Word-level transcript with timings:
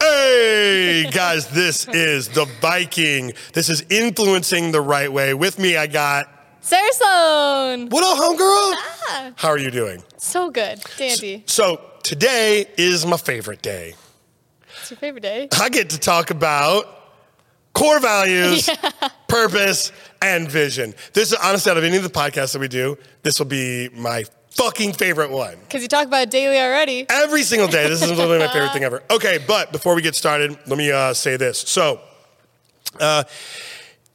Hey 0.00 1.06
guys, 1.10 1.48
this 1.48 1.86
is 1.88 2.28
the 2.28 2.44
Viking. 2.60 3.32
This 3.52 3.68
is 3.68 3.84
influencing 3.90 4.72
the 4.72 4.80
right 4.80 5.12
way. 5.12 5.34
With 5.34 5.58
me, 5.58 5.76
I 5.76 5.86
got 5.86 6.28
Sarah 6.60 6.92
Sloan. 6.92 7.88
what 7.88 8.02
up, 8.04 8.18
homegirl? 8.18 8.72
Ah, 9.08 9.32
How 9.36 9.48
are 9.48 9.58
you 9.58 9.70
doing? 9.70 10.02
so 10.16 10.50
good. 10.50 10.80
Dandy. 10.96 11.42
So 11.46 11.80
today 12.02 12.66
is 12.76 13.04
my 13.06 13.16
favorite 13.16 13.62
day. 13.62 13.94
It's 14.80 14.90
your 14.90 14.98
favorite 14.98 15.22
day. 15.22 15.48
I 15.60 15.68
get 15.68 15.90
to 15.90 15.98
talk 15.98 16.30
about 16.30 17.05
core 17.76 18.00
values, 18.00 18.70
purpose, 19.28 19.92
and 20.22 20.50
vision. 20.50 20.94
This 21.12 21.32
is 21.32 21.38
honestly 21.42 21.70
out 21.70 21.76
of 21.76 21.84
any 21.84 21.96
of 21.96 22.02
the 22.02 22.08
podcasts 22.08 22.54
that 22.54 22.58
we 22.58 22.68
do, 22.68 22.96
this 23.22 23.38
will 23.38 23.46
be 23.46 23.90
my 23.90 24.24
fucking 24.50 24.94
favorite 24.94 25.30
one. 25.30 25.56
Because 25.60 25.82
you 25.82 25.88
talk 25.88 26.06
about 26.06 26.22
it 26.22 26.30
daily 26.30 26.58
already. 26.58 27.04
Every 27.10 27.42
single 27.42 27.68
day. 27.68 27.88
This 27.88 28.02
is 28.02 28.10
literally 28.10 28.38
my 28.38 28.48
favorite 28.48 28.72
thing 28.72 28.84
ever. 28.90 29.02
Okay, 29.10 29.38
but 29.46 29.72
before 29.72 29.94
we 29.94 30.00
get 30.00 30.14
started, 30.14 30.58
let 30.66 30.78
me 30.78 30.90
uh, 30.90 31.12
say 31.12 31.36
this. 31.36 31.60
So, 31.60 32.00
uh, 32.98 33.24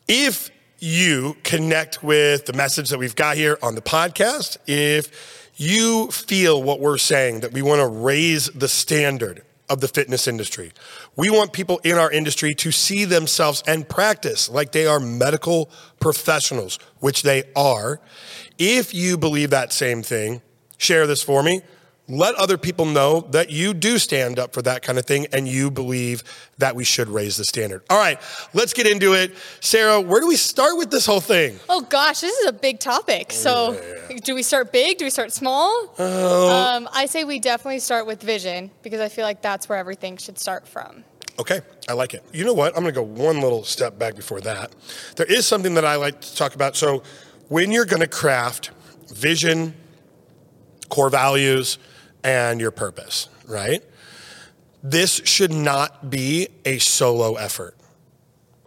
if 0.08 0.50
you 0.80 1.38
connect 1.44 2.04
with 2.04 2.48
the 2.48 2.54
message 2.54 2.90
that 2.90 2.98
we've 2.98 3.16
got 3.16 3.38
here 3.38 3.60
on 3.62 3.76
the 3.76 3.82
podcast, 3.82 4.58
if 4.66 5.52
you 5.56 6.08
feel 6.08 6.64
what 6.64 6.80
we're 6.80 6.98
saying, 6.98 7.42
that 7.42 7.54
we 7.54 7.62
want 7.62 7.80
to 7.80 7.88
raise 7.88 8.48
the 8.48 8.68
standard 8.68 9.44
of 9.72 9.80
the 9.80 9.88
fitness 9.88 10.28
industry, 10.28 10.72
we 11.16 11.30
want 11.30 11.54
people 11.54 11.80
in 11.84 11.98
our 11.98 12.12
industry 12.12 12.54
to 12.56 12.72
see 12.72 13.06
themselves 13.06 13.64
and 13.66 13.88
practice 13.88 14.50
like 14.50 14.72
they 14.72 14.86
are 14.86 15.00
medical 15.00 15.70
professionals, 16.00 16.78
which 17.00 17.24
they 17.24 17.44
are. 17.56 18.02
If 18.58 18.94
you 18.94 19.18
believe 19.18 19.50
that 19.52 19.72
same 19.72 20.04
thing, 20.04 20.42
share 20.78 21.08
this 21.08 21.24
for 21.24 21.42
me. 21.42 21.62
Let 22.12 22.36
other 22.36 22.58
people 22.58 22.86
know 22.86 23.22
that 23.32 23.52
you 23.52 23.74
do 23.74 23.98
stand 23.98 24.38
up 24.38 24.54
for 24.54 24.62
that 24.64 24.82
kind 24.82 25.00
of 25.00 25.06
thing 25.06 25.28
and 25.32 25.48
you 25.48 25.72
believe 25.72 26.24
that 26.58 26.76
we 26.76 26.84
should 26.84 27.08
raise 27.08 27.38
the 27.38 27.46
standard. 27.46 27.84
All 27.90 27.98
right, 27.98 28.20
let's 28.54 28.74
get 28.74 28.86
into 28.86 29.14
it. 29.14 29.34
Sarah, 29.62 30.02
where 30.02 30.20
do 30.20 30.28
we 30.28 30.36
start 30.36 30.78
with 30.78 30.92
this 30.92 31.06
whole 31.06 31.22
thing? 31.22 31.58
Oh 31.70 31.80
gosh, 31.80 32.20
this 32.20 32.38
is 32.38 32.48
a 32.50 32.52
big 32.52 32.80
topic. 32.80 33.32
So, 33.32 33.80
do 34.26 34.36
we 34.36 34.44
start 34.44 34.74
big? 34.74 34.98
Do 34.98 35.06
we 35.06 35.10
start 35.10 35.32
small? 35.32 35.72
Um, 35.98 36.90
I 36.92 37.06
say 37.08 37.24
we 37.24 37.40
definitely 37.40 37.80
start 37.80 38.06
with 38.06 38.22
vision 38.22 38.72
because 38.84 39.00
I 39.00 39.08
feel 39.08 39.24
like 39.24 39.42
that's 39.42 39.70
where 39.70 39.78
everything 39.78 40.18
should 40.18 40.38
start 40.38 40.68
from. 40.68 41.06
Okay, 41.40 41.62
I 41.88 41.94
like 41.94 42.14
it. 42.14 42.26
You 42.34 42.44
know 42.44 42.54
what? 42.54 42.76
I'm 42.76 42.84
going 42.84 42.94
to 42.94 43.00
go 43.00 43.06
one 43.06 43.40
little 43.40 43.64
step 43.64 43.98
back 43.98 44.18
before 44.18 44.42
that. 44.42 44.76
There 45.16 45.26
is 45.26 45.48
something 45.48 45.76
that 45.76 45.86
I 45.86 45.96
like 45.96 46.20
to 46.20 46.36
talk 46.36 46.56
about. 46.56 46.76
So, 46.76 47.04
when 47.48 47.72
you're 47.72 47.86
going 47.86 48.02
to 48.02 48.08
craft 48.08 48.72
vision, 49.08 49.76
core 50.90 51.10
values, 51.10 51.78
and 52.24 52.60
your 52.60 52.72
purpose, 52.72 53.30
right? 53.48 53.84
This 54.84 55.22
should 55.26 55.52
not 55.52 56.10
be 56.10 56.48
a 56.66 56.80
solo 56.80 57.36
effort. 57.36 57.76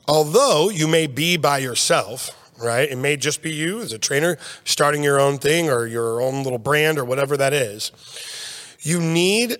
Although 0.06 0.70
you 0.70 0.86
may 0.86 1.06
be 1.06 1.36
by 1.36 1.58
yourself, 1.58 2.30
right? 2.58 2.88
It 2.88 2.96
may 2.96 3.16
just 3.16 3.42
be 3.42 3.52
you 3.52 3.80
as 3.80 3.92
a 3.92 3.98
trainer 3.98 4.36
starting 4.64 5.02
your 5.02 5.18
own 5.18 5.38
thing 5.38 5.70
or 5.70 5.86
your 5.86 6.20
own 6.20 6.42
little 6.42 6.58
brand 6.58 6.98
or 6.98 7.04
whatever 7.04 7.36
that 7.36 7.52
is. 7.52 7.90
You 8.80 9.00
need 9.00 9.56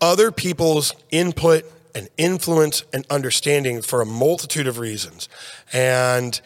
other 0.00 0.30
people's 0.30 0.94
input 1.10 1.64
and 1.94 2.08
influence 2.16 2.84
and 2.92 3.04
understanding 3.10 3.82
for 3.82 4.00
a 4.00 4.06
multitude 4.06 4.66
of 4.66 4.78
reasons. 4.78 5.28
And 5.72 6.40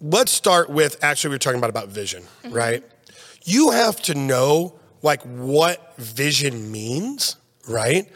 let's 0.00 0.32
start 0.32 0.68
with 0.68 1.02
actually 1.02 1.30
we 1.30 1.34
were 1.36 1.38
talking 1.38 1.58
about 1.58 1.70
about 1.70 1.88
vision, 1.88 2.24
mm-hmm. 2.42 2.52
right? 2.52 2.84
You 3.44 3.70
have 3.70 4.02
to 4.02 4.14
know 4.14 4.74
like 5.02 5.22
what 5.22 5.96
vision 5.96 6.70
means, 6.70 7.36
right? 7.68 8.08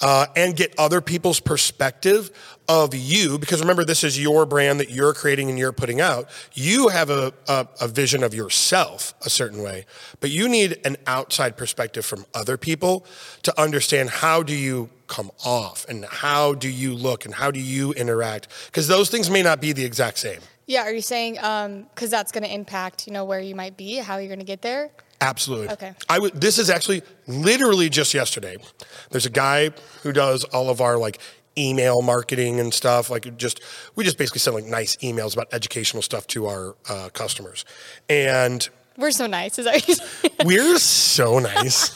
Uh, 0.00 0.26
and 0.36 0.54
get 0.54 0.74
other 0.78 1.00
people's 1.00 1.40
perspective 1.40 2.30
of 2.68 2.94
you 2.94 3.38
because 3.38 3.60
remember 3.60 3.84
this 3.84 4.04
is 4.04 4.20
your 4.20 4.44
brand 4.44 4.78
that 4.80 4.90
you're 4.90 5.14
creating 5.14 5.48
and 5.48 5.58
you're 5.58 5.72
putting 5.72 6.00
out 6.00 6.28
you 6.52 6.88
have 6.88 7.10
a, 7.10 7.32
a, 7.46 7.66
a 7.80 7.88
vision 7.88 8.24
of 8.24 8.34
yourself 8.34 9.14
a 9.24 9.30
certain 9.30 9.62
way 9.62 9.86
but 10.18 10.30
you 10.30 10.48
need 10.48 10.76
an 10.84 10.96
outside 11.06 11.56
perspective 11.56 12.04
from 12.04 12.26
other 12.34 12.56
people 12.56 13.06
to 13.42 13.58
understand 13.60 14.10
how 14.10 14.42
do 14.42 14.52
you 14.52 14.90
come 15.06 15.30
off 15.44 15.86
and 15.88 16.04
how 16.06 16.52
do 16.54 16.68
you 16.68 16.92
look 16.92 17.24
and 17.24 17.34
how 17.34 17.52
do 17.52 17.60
you 17.60 17.92
interact 17.92 18.48
because 18.66 18.88
those 18.88 19.08
things 19.08 19.30
may 19.30 19.44
not 19.44 19.60
be 19.60 19.72
the 19.72 19.84
exact 19.84 20.18
same 20.18 20.40
Yeah, 20.66 20.82
are 20.82 20.92
you 20.92 21.00
saying 21.00 21.34
because 21.34 22.10
that's 22.10 22.32
going 22.32 22.42
to 22.42 22.52
impact, 22.52 23.06
you 23.06 23.12
know, 23.12 23.24
where 23.24 23.38
you 23.38 23.54
might 23.54 23.76
be, 23.76 23.96
how 23.98 24.18
you're 24.18 24.26
going 24.26 24.40
to 24.40 24.44
get 24.44 24.62
there? 24.62 24.90
Absolutely. 25.20 25.70
Okay. 25.70 25.92
I 26.08 26.18
would. 26.18 26.40
This 26.40 26.58
is 26.58 26.68
actually 26.70 27.02
literally 27.26 27.88
just 27.88 28.12
yesterday. 28.14 28.56
There's 29.10 29.26
a 29.26 29.30
guy 29.30 29.70
who 30.02 30.12
does 30.12 30.44
all 30.44 30.68
of 30.68 30.80
our 30.80 30.98
like 30.98 31.18
email 31.58 32.02
marketing 32.02 32.60
and 32.60 32.72
stuff. 32.72 33.10
Like 33.10 33.36
just 33.36 33.60
we 33.94 34.04
just 34.04 34.18
basically 34.18 34.40
send 34.40 34.54
like 34.54 34.64
nice 34.64 34.96
emails 34.96 35.32
about 35.32 35.48
educational 35.52 36.02
stuff 36.02 36.26
to 36.28 36.46
our 36.46 36.76
uh, 36.88 37.08
customers, 37.12 37.64
and 38.08 38.68
We're 38.96 39.10
so 39.10 39.26
nice. 39.26 39.58
Is 39.58 39.64
that 39.64 40.32
we're 40.44 40.78
so 40.78 41.38
nice. 41.38 41.94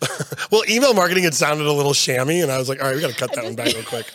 well, 0.50 0.62
email 0.68 0.94
marketing 0.94 1.24
had 1.24 1.34
sounded 1.34 1.66
a 1.66 1.72
little 1.72 1.92
shammy, 1.92 2.42
and 2.42 2.52
I 2.52 2.58
was 2.58 2.68
like, 2.68 2.80
all 2.80 2.86
right, 2.86 2.94
we 2.94 3.00
got 3.00 3.10
to 3.10 3.16
cut 3.16 3.32
that 3.34 3.44
one 3.44 3.54
back 3.54 3.72
real 3.74 3.84
quick. 3.84 4.06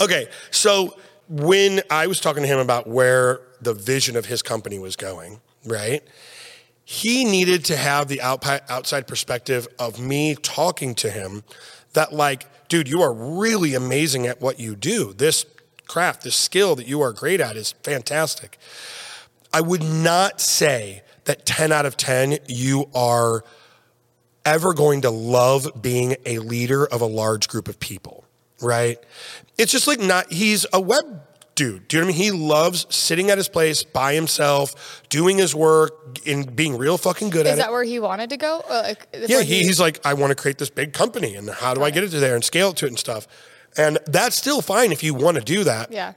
Okay, 0.00 0.28
so 0.50 0.96
when 1.28 1.80
I 1.90 2.06
was 2.06 2.20
talking 2.20 2.42
to 2.42 2.48
him 2.48 2.58
about 2.58 2.86
where 2.86 3.40
the 3.60 3.74
vision 3.74 4.16
of 4.16 4.26
his 4.26 4.42
company 4.42 4.78
was 4.78 4.96
going, 4.96 5.40
right? 5.64 6.02
He 6.92 7.24
needed 7.24 7.64
to 7.66 7.76
have 7.76 8.08
the 8.08 8.20
outside 8.20 9.06
perspective 9.06 9.68
of 9.78 10.00
me 10.00 10.34
talking 10.34 10.96
to 10.96 11.08
him 11.08 11.44
that, 11.92 12.12
like, 12.12 12.68
dude, 12.68 12.88
you 12.88 13.00
are 13.00 13.12
really 13.12 13.76
amazing 13.76 14.26
at 14.26 14.40
what 14.40 14.58
you 14.58 14.74
do. 14.74 15.12
This 15.12 15.46
craft, 15.86 16.24
this 16.24 16.34
skill 16.34 16.74
that 16.74 16.88
you 16.88 17.00
are 17.00 17.12
great 17.12 17.40
at 17.40 17.54
is 17.54 17.70
fantastic. 17.84 18.58
I 19.52 19.60
would 19.60 19.84
not 19.84 20.40
say 20.40 21.04
that 21.26 21.46
10 21.46 21.70
out 21.70 21.86
of 21.86 21.96
10 21.96 22.38
you 22.48 22.90
are 22.92 23.44
ever 24.44 24.74
going 24.74 25.02
to 25.02 25.10
love 25.10 25.70
being 25.80 26.16
a 26.26 26.40
leader 26.40 26.84
of 26.84 27.02
a 27.02 27.06
large 27.06 27.46
group 27.48 27.68
of 27.68 27.78
people, 27.78 28.24
right? 28.60 28.98
It's 29.56 29.70
just 29.70 29.86
like 29.86 30.00
not, 30.00 30.32
he's 30.32 30.66
a 30.72 30.80
web 30.80 31.22
dude. 31.60 31.86
Do 31.88 31.96
you 31.98 32.00
know 32.02 32.06
what 32.06 32.14
I 32.14 32.18
mean? 32.18 32.24
He 32.24 32.30
loves 32.30 32.86
sitting 32.88 33.28
at 33.30 33.36
his 33.36 33.46
place 33.48 33.84
by 33.84 34.14
himself, 34.14 35.02
doing 35.10 35.36
his 35.36 35.54
work 35.54 36.18
and 36.26 36.56
being 36.56 36.78
real 36.78 36.96
fucking 36.96 37.28
good 37.28 37.44
Is 37.44 37.52
at 37.52 37.56
it. 37.56 37.58
Is 37.60 37.64
that 37.66 37.70
where 37.70 37.84
he 37.84 37.98
wanted 38.00 38.30
to 38.30 38.38
go? 38.38 38.60
Uh, 38.66 38.82
like, 38.88 39.06
Yeah, 39.28 39.42
he, 39.42 39.62
he's 39.64 39.78
like, 39.78 40.00
I 40.06 40.14
want 40.14 40.30
to 40.30 40.34
create 40.34 40.56
this 40.56 40.70
big 40.70 40.94
company 40.94 41.34
and 41.34 41.50
how 41.50 41.74
do 41.74 41.82
I 41.82 41.90
get 41.90 42.02
it 42.02 42.08
to 42.12 42.18
there 42.18 42.34
and 42.34 42.42
scale 42.42 42.70
it 42.70 42.76
to 42.78 42.86
it 42.86 42.88
and 42.88 42.98
stuff. 42.98 43.26
And 43.76 43.98
that's 44.06 44.36
still 44.36 44.62
fine 44.62 44.90
if 44.90 45.02
you 45.02 45.12
want 45.12 45.36
to 45.36 45.44
do 45.44 45.62
that 45.64 45.92
Yeah. 45.92 46.14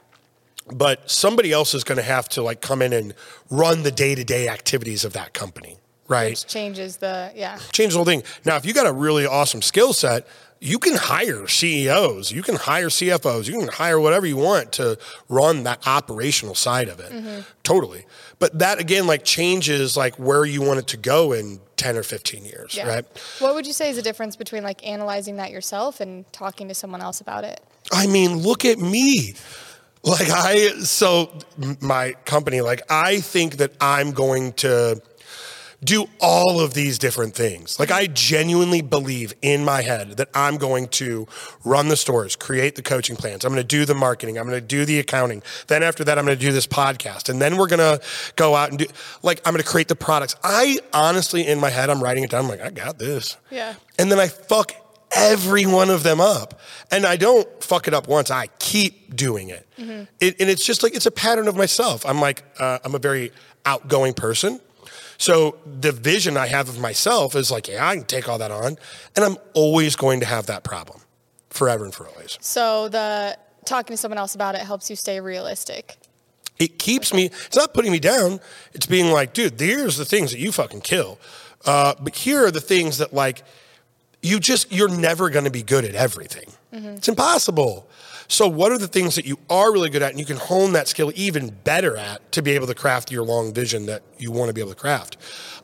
but 0.71 1.11
somebody 1.11 1.51
else 1.51 1.73
is 1.73 1.83
going 1.83 1.97
to 1.97 2.03
have 2.03 2.29
to 2.29 2.41
like 2.41 2.61
come 2.61 2.81
in 2.81 2.93
and 2.93 3.13
run 3.49 3.83
the 3.83 3.91
day-to-day 3.91 4.47
activities 4.47 5.03
of 5.03 5.11
that 5.13 5.33
company 5.33 5.77
right 6.07 6.31
Which 6.31 6.47
changes 6.47 6.97
the, 6.97 7.31
yeah. 7.35 7.59
change 7.73 7.91
the 7.93 7.97
whole 7.97 8.05
thing 8.05 8.23
now 8.45 8.55
if 8.55 8.65
you 8.65 8.73
got 8.73 8.87
a 8.87 8.93
really 8.93 9.25
awesome 9.25 9.61
skill 9.61 9.91
set 9.93 10.25
you 10.63 10.79
can 10.79 10.95
hire 10.95 11.45
ceos 11.47 12.31
you 12.31 12.41
can 12.41 12.55
hire 12.55 12.87
cfos 12.87 13.47
you 13.47 13.59
can 13.59 13.67
hire 13.67 13.99
whatever 13.99 14.25
you 14.25 14.37
want 14.37 14.71
to 14.71 14.97
run 15.27 15.63
that 15.63 15.85
operational 15.85 16.55
side 16.55 16.87
of 16.87 16.99
it 16.99 17.11
mm-hmm. 17.11 17.41
totally 17.63 18.05
but 18.39 18.57
that 18.59 18.79
again 18.79 19.05
like 19.05 19.23
changes 19.25 19.97
like 19.97 20.17
where 20.17 20.45
you 20.45 20.61
want 20.61 20.79
it 20.79 20.87
to 20.87 20.97
go 20.97 21.33
in 21.33 21.59
10 21.75 21.97
or 21.97 22.03
15 22.03 22.45
years 22.45 22.77
Yeah. 22.77 22.87
right 22.87 23.05
What 23.39 23.55
would 23.55 23.67
you 23.67 23.73
say 23.73 23.89
is 23.89 23.97
the 23.97 24.01
difference 24.01 24.37
between 24.37 24.63
like 24.63 24.85
analyzing 24.87 25.35
that 25.37 25.51
yourself 25.51 25.99
and 25.99 26.31
talking 26.31 26.69
to 26.69 26.73
someone 26.73 27.01
else 27.01 27.19
about 27.19 27.43
it? 27.43 27.59
I 27.91 28.07
mean, 28.07 28.37
look 28.37 28.63
at 28.63 28.79
me. 28.79 29.35
Like 30.03 30.29
I 30.29 30.69
so 30.79 31.31
my 31.81 32.13
company 32.25 32.61
like 32.61 32.81
I 32.89 33.19
think 33.19 33.57
that 33.57 33.71
I'm 33.81 34.11
going 34.11 34.53
to 34.53 35.01
do 35.83 36.05
all 36.21 36.59
of 36.59 36.73
these 36.73 36.97
different 36.97 37.35
things. 37.35 37.79
Like 37.79 37.91
I 37.91 38.07
genuinely 38.07 38.81
believe 38.81 39.33
in 39.41 39.65
my 39.65 39.81
head 39.81 40.17
that 40.17 40.29
I'm 40.33 40.57
going 40.57 40.87
to 40.89 41.27
run 41.63 41.89
the 41.89 41.97
stores, 41.97 42.35
create 42.35 42.75
the 42.75 42.81
coaching 42.81 43.15
plans. 43.15 43.45
I'm 43.45 43.51
going 43.51 43.61
to 43.61 43.67
do 43.67 43.85
the 43.85 43.95
marketing, 43.95 44.37
I'm 44.37 44.47
going 44.47 44.59
to 44.59 44.65
do 44.65 44.85
the 44.85 44.99
accounting. 44.99 45.43
Then 45.67 45.83
after 45.83 46.03
that 46.03 46.17
I'm 46.17 46.25
going 46.25 46.37
to 46.37 46.45
do 46.45 46.51
this 46.51 46.67
podcast. 46.67 47.29
And 47.29 47.41
then 47.41 47.57
we're 47.57 47.67
going 47.67 47.79
to 47.79 48.01
go 48.35 48.55
out 48.55 48.69
and 48.69 48.79
do 48.79 48.85
like 49.21 49.41
I'm 49.45 49.53
going 49.53 49.63
to 49.63 49.69
create 49.69 49.87
the 49.87 49.95
products. 49.95 50.35
I 50.43 50.79
honestly 50.93 51.45
in 51.45 51.59
my 51.59 51.69
head 51.69 51.89
I'm 51.89 52.01
writing 52.01 52.23
it 52.23 52.29
down 52.29 52.45
I'm 52.45 52.49
like 52.49 52.61
I 52.61 52.69
got 52.69 52.99
this. 52.99 53.37
Yeah. 53.49 53.75
And 53.99 54.11
then 54.11 54.19
I 54.19 54.27
fuck 54.27 54.73
every 55.15 55.65
one 55.65 55.89
of 55.89 56.03
them 56.03 56.19
up. 56.19 56.59
And 56.91 57.05
I 57.05 57.17
don't 57.17 57.47
fuck 57.63 57.87
it 57.87 57.93
up 57.93 58.07
once. 58.07 58.31
I 58.31 58.47
keep 58.59 59.15
doing 59.15 59.49
it. 59.49 59.67
it 60.19 60.35
and 60.39 60.49
it's 60.49 60.65
just 60.65 60.83
like, 60.83 60.95
it's 60.95 61.05
a 61.05 61.11
pattern 61.11 61.47
of 61.47 61.55
myself. 61.55 62.05
I'm 62.05 62.19
like, 62.19 62.43
uh, 62.59 62.79
I'm 62.83 62.95
a 62.95 62.99
very 62.99 63.31
outgoing 63.65 64.13
person. 64.13 64.59
So 65.17 65.57
the 65.65 65.91
vision 65.91 66.37
I 66.37 66.47
have 66.47 66.69
of 66.69 66.79
myself 66.79 67.35
is 67.35 67.51
like, 67.51 67.67
yeah, 67.67 67.87
I 67.87 67.95
can 67.95 68.05
take 68.05 68.27
all 68.27 68.37
that 68.37 68.51
on. 68.51 68.77
And 69.15 69.25
I'm 69.25 69.37
always 69.53 69.95
going 69.95 70.19
to 70.19 70.25
have 70.25 70.45
that 70.47 70.63
problem 70.63 71.01
forever 71.49 71.85
and 71.85 71.93
for 71.93 72.07
always. 72.07 72.37
So 72.41 72.89
the 72.89 73.37
talking 73.65 73.93
to 73.93 73.97
someone 73.97 74.17
else 74.17 74.35
about 74.35 74.55
it 74.55 74.61
helps 74.61 74.89
you 74.89 74.95
stay 74.95 75.19
realistic. 75.21 75.97
it 76.59 76.79
keeps 76.79 77.13
me, 77.13 77.25
it's 77.25 77.55
not 77.55 77.73
putting 77.73 77.91
me 77.91 77.99
down. 77.99 78.39
It's 78.73 78.85
being 78.85 79.11
like, 79.11 79.33
dude, 79.33 79.59
here's 79.59 79.97
the 79.97 80.05
things 80.05 80.31
that 80.31 80.39
you 80.39 80.51
fucking 80.51 80.81
kill. 80.81 81.19
Uh, 81.65 81.93
but 81.99 82.15
here 82.15 82.45
are 82.45 82.51
the 82.51 82.61
things 82.61 82.97
that 82.97 83.13
like, 83.13 83.43
you 84.23 84.39
just, 84.39 84.71
you're 84.71 84.89
never 84.89 85.29
going 85.29 85.45
to 85.45 85.51
be 85.51 85.61
good 85.61 85.85
at 85.85 85.93
everything. 85.93 86.51
It's 86.71 87.07
impossible. 87.07 87.87
So, 88.27 88.47
what 88.47 88.71
are 88.71 88.79
the 88.79 88.87
things 88.87 89.15
that 89.15 89.25
you 89.25 89.37
are 89.49 89.71
really 89.71 89.91
good 89.91 90.01
at 90.01 90.09
and 90.09 90.19
you 90.19 90.25
can 90.25 90.37
hone 90.37 90.73
that 90.73 90.87
skill 90.87 91.11
even 91.13 91.49
better 91.49 91.95
at 91.97 92.31
to 92.31 92.41
be 92.41 92.51
able 92.51 92.65
to 92.67 92.73
craft 92.73 93.11
your 93.11 93.23
long 93.23 93.53
vision 93.53 93.85
that 93.85 94.01
you 94.17 94.31
want 94.31 94.47
to 94.47 94.53
be 94.53 94.61
able 94.61 94.71
to 94.71 94.79
craft? 94.79 95.17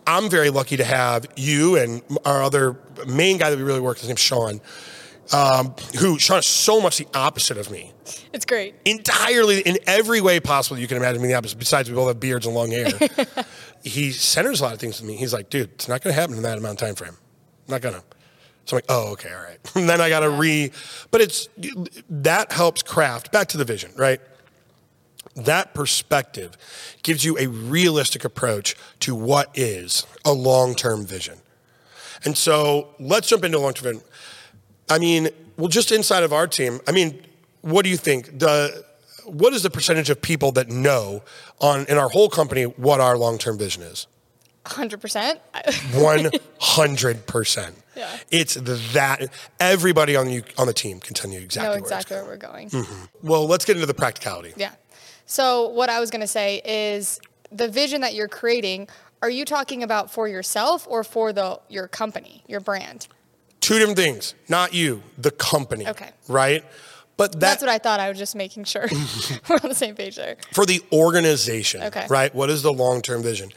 I'm 0.05 0.29
very 0.29 0.49
lucky 0.49 0.77
to 0.77 0.83
have 0.83 1.25
you 1.35 1.77
and 1.77 2.03
our 2.25 2.43
other 2.43 2.77
main 3.07 3.37
guy 3.37 3.49
that 3.49 3.57
we 3.57 3.63
really 3.63 3.79
work 3.79 3.95
with, 3.95 4.01
his 4.01 4.09
name's 4.09 4.19
Sean, 4.19 4.61
um, 5.33 5.73
who 5.99 6.19
Sean 6.19 6.39
is 6.39 6.45
so 6.45 6.79
much 6.81 6.97
the 6.97 7.07
opposite 7.13 7.57
of 7.57 7.71
me. 7.71 7.91
It's 8.33 8.45
great. 8.45 8.75
Entirely 8.85 9.61
in 9.61 9.77
every 9.87 10.21
way 10.21 10.39
possible 10.39 10.77
you 10.77 10.87
can 10.87 10.97
imagine 10.97 11.21
me 11.21 11.29
the 11.29 11.35
opposite, 11.35 11.57
besides 11.57 11.89
we 11.89 11.95
both 11.95 12.07
have 12.07 12.19
beards 12.19 12.45
and 12.45 12.53
long 12.53 12.71
hair. 12.71 12.89
he 13.83 14.11
centers 14.11 14.61
a 14.61 14.63
lot 14.63 14.73
of 14.73 14.79
things 14.79 14.99
with 15.01 15.09
me. 15.09 15.15
He's 15.15 15.33
like, 15.33 15.49
dude, 15.49 15.71
it's 15.71 15.87
not 15.87 16.01
gonna 16.01 16.13
happen 16.13 16.35
in 16.35 16.43
that 16.43 16.57
amount 16.57 16.81
of 16.81 16.87
time 16.87 16.95
frame. 16.95 17.17
Not 17.67 17.81
gonna. 17.81 18.03
So 18.69 18.75
I'm 18.75 18.77
like, 18.77 18.85
oh, 18.89 19.11
okay, 19.13 19.33
all 19.33 19.41
right. 19.41 19.57
And 19.75 19.89
then 19.89 19.99
I 19.99 20.09
got 20.09 20.19
to 20.19 20.29
re, 20.29 20.71
but 21.09 21.21
it's 21.21 21.49
that 22.07 22.51
helps 22.51 22.83
craft 22.83 23.31
back 23.31 23.47
to 23.47 23.57
the 23.57 23.65
vision, 23.65 23.91
right? 23.95 24.21
That 25.35 25.73
perspective 25.73 26.55
gives 27.01 27.25
you 27.25 27.35
a 27.39 27.47
realistic 27.47 28.23
approach 28.25 28.75
to 28.99 29.15
what 29.15 29.49
is 29.55 30.05
a 30.23 30.33
long 30.33 30.75
term 30.75 31.03
vision. 31.03 31.39
And 32.25 32.37
so 32.37 32.89
let's 32.99 33.27
jump 33.27 33.43
into 33.43 33.57
long 33.57 33.73
term 33.73 33.93
vision. 33.93 34.07
I 34.87 34.99
mean, 34.99 35.29
well, 35.57 35.67
just 35.67 35.91
inside 35.91 36.21
of 36.21 36.31
our 36.31 36.45
team, 36.45 36.79
I 36.87 36.91
mean, 36.91 37.23
what 37.61 37.83
do 37.83 37.89
you 37.89 37.97
think? 37.97 38.37
The 38.37 38.85
what 39.25 39.53
is 39.53 39.63
the 39.63 39.71
percentage 39.71 40.11
of 40.11 40.21
people 40.21 40.51
that 40.53 40.69
know 40.69 41.23
on 41.59 41.87
in 41.87 41.97
our 41.97 42.09
whole 42.09 42.29
company 42.29 42.63
what 42.63 42.99
our 42.99 43.17
long 43.17 43.39
term 43.39 43.57
vision 43.57 43.81
is? 43.81 44.05
100%. 44.65 45.39
One 46.01 46.31
hundred 46.59 47.25
percent. 47.25 47.75
Yeah. 47.95 48.09
It's 48.31 48.55
that 48.93 49.29
everybody 49.59 50.15
on 50.15 50.29
you 50.29 50.43
on 50.57 50.67
the 50.67 50.73
team 50.73 50.99
can 50.99 51.13
tell 51.13 51.31
you 51.31 51.39
exactly. 51.39 51.67
know 51.67 51.71
where 51.71 51.79
exactly 51.79 52.17
where 52.17 52.25
we're 52.25 52.37
going. 52.37 52.69
Mm-hmm. 52.69 53.27
Well, 53.27 53.47
let's 53.47 53.65
get 53.65 53.75
into 53.75 53.85
the 53.85 53.93
practicality. 53.93 54.53
Yeah. 54.55 54.71
So 55.25 55.69
what 55.69 55.89
I 55.89 55.99
was 55.99 56.09
going 56.09 56.21
to 56.21 56.27
say 56.27 56.61
is 56.65 57.19
the 57.51 57.67
vision 57.67 58.01
that 58.01 58.13
you're 58.13 58.27
creating, 58.27 58.87
are 59.21 59.29
you 59.29 59.45
talking 59.45 59.83
about 59.83 60.11
for 60.11 60.27
yourself 60.27 60.87
or 60.89 61.03
for 61.03 61.33
the 61.33 61.59
your 61.69 61.87
company, 61.87 62.43
your 62.47 62.59
brand? 62.59 63.07
Two 63.59 63.77
different 63.77 63.97
things. 63.97 64.33
Not 64.47 64.73
you, 64.73 65.03
the 65.17 65.31
company. 65.31 65.87
Okay. 65.87 66.11
Right. 66.27 66.63
But 67.19 67.33
that, 67.33 67.39
That's 67.41 67.61
what 67.61 67.69
I 67.69 67.77
thought. 67.77 67.99
I 67.99 68.07
was 68.09 68.17
just 68.17 68.35
making 68.35 68.63
sure 68.63 68.87
we're 69.49 69.57
on 69.61 69.67
the 69.69 69.75
same 69.75 69.93
page 69.93 70.15
there. 70.15 70.37
for 70.53 70.65
the 70.65 70.81
organization, 70.91 71.83
Okay. 71.83 72.07
right? 72.09 72.33
What 72.33 72.49
is 72.49 72.63
the 72.63 72.71
long 72.73 73.01
term 73.01 73.21
vision? 73.21 73.51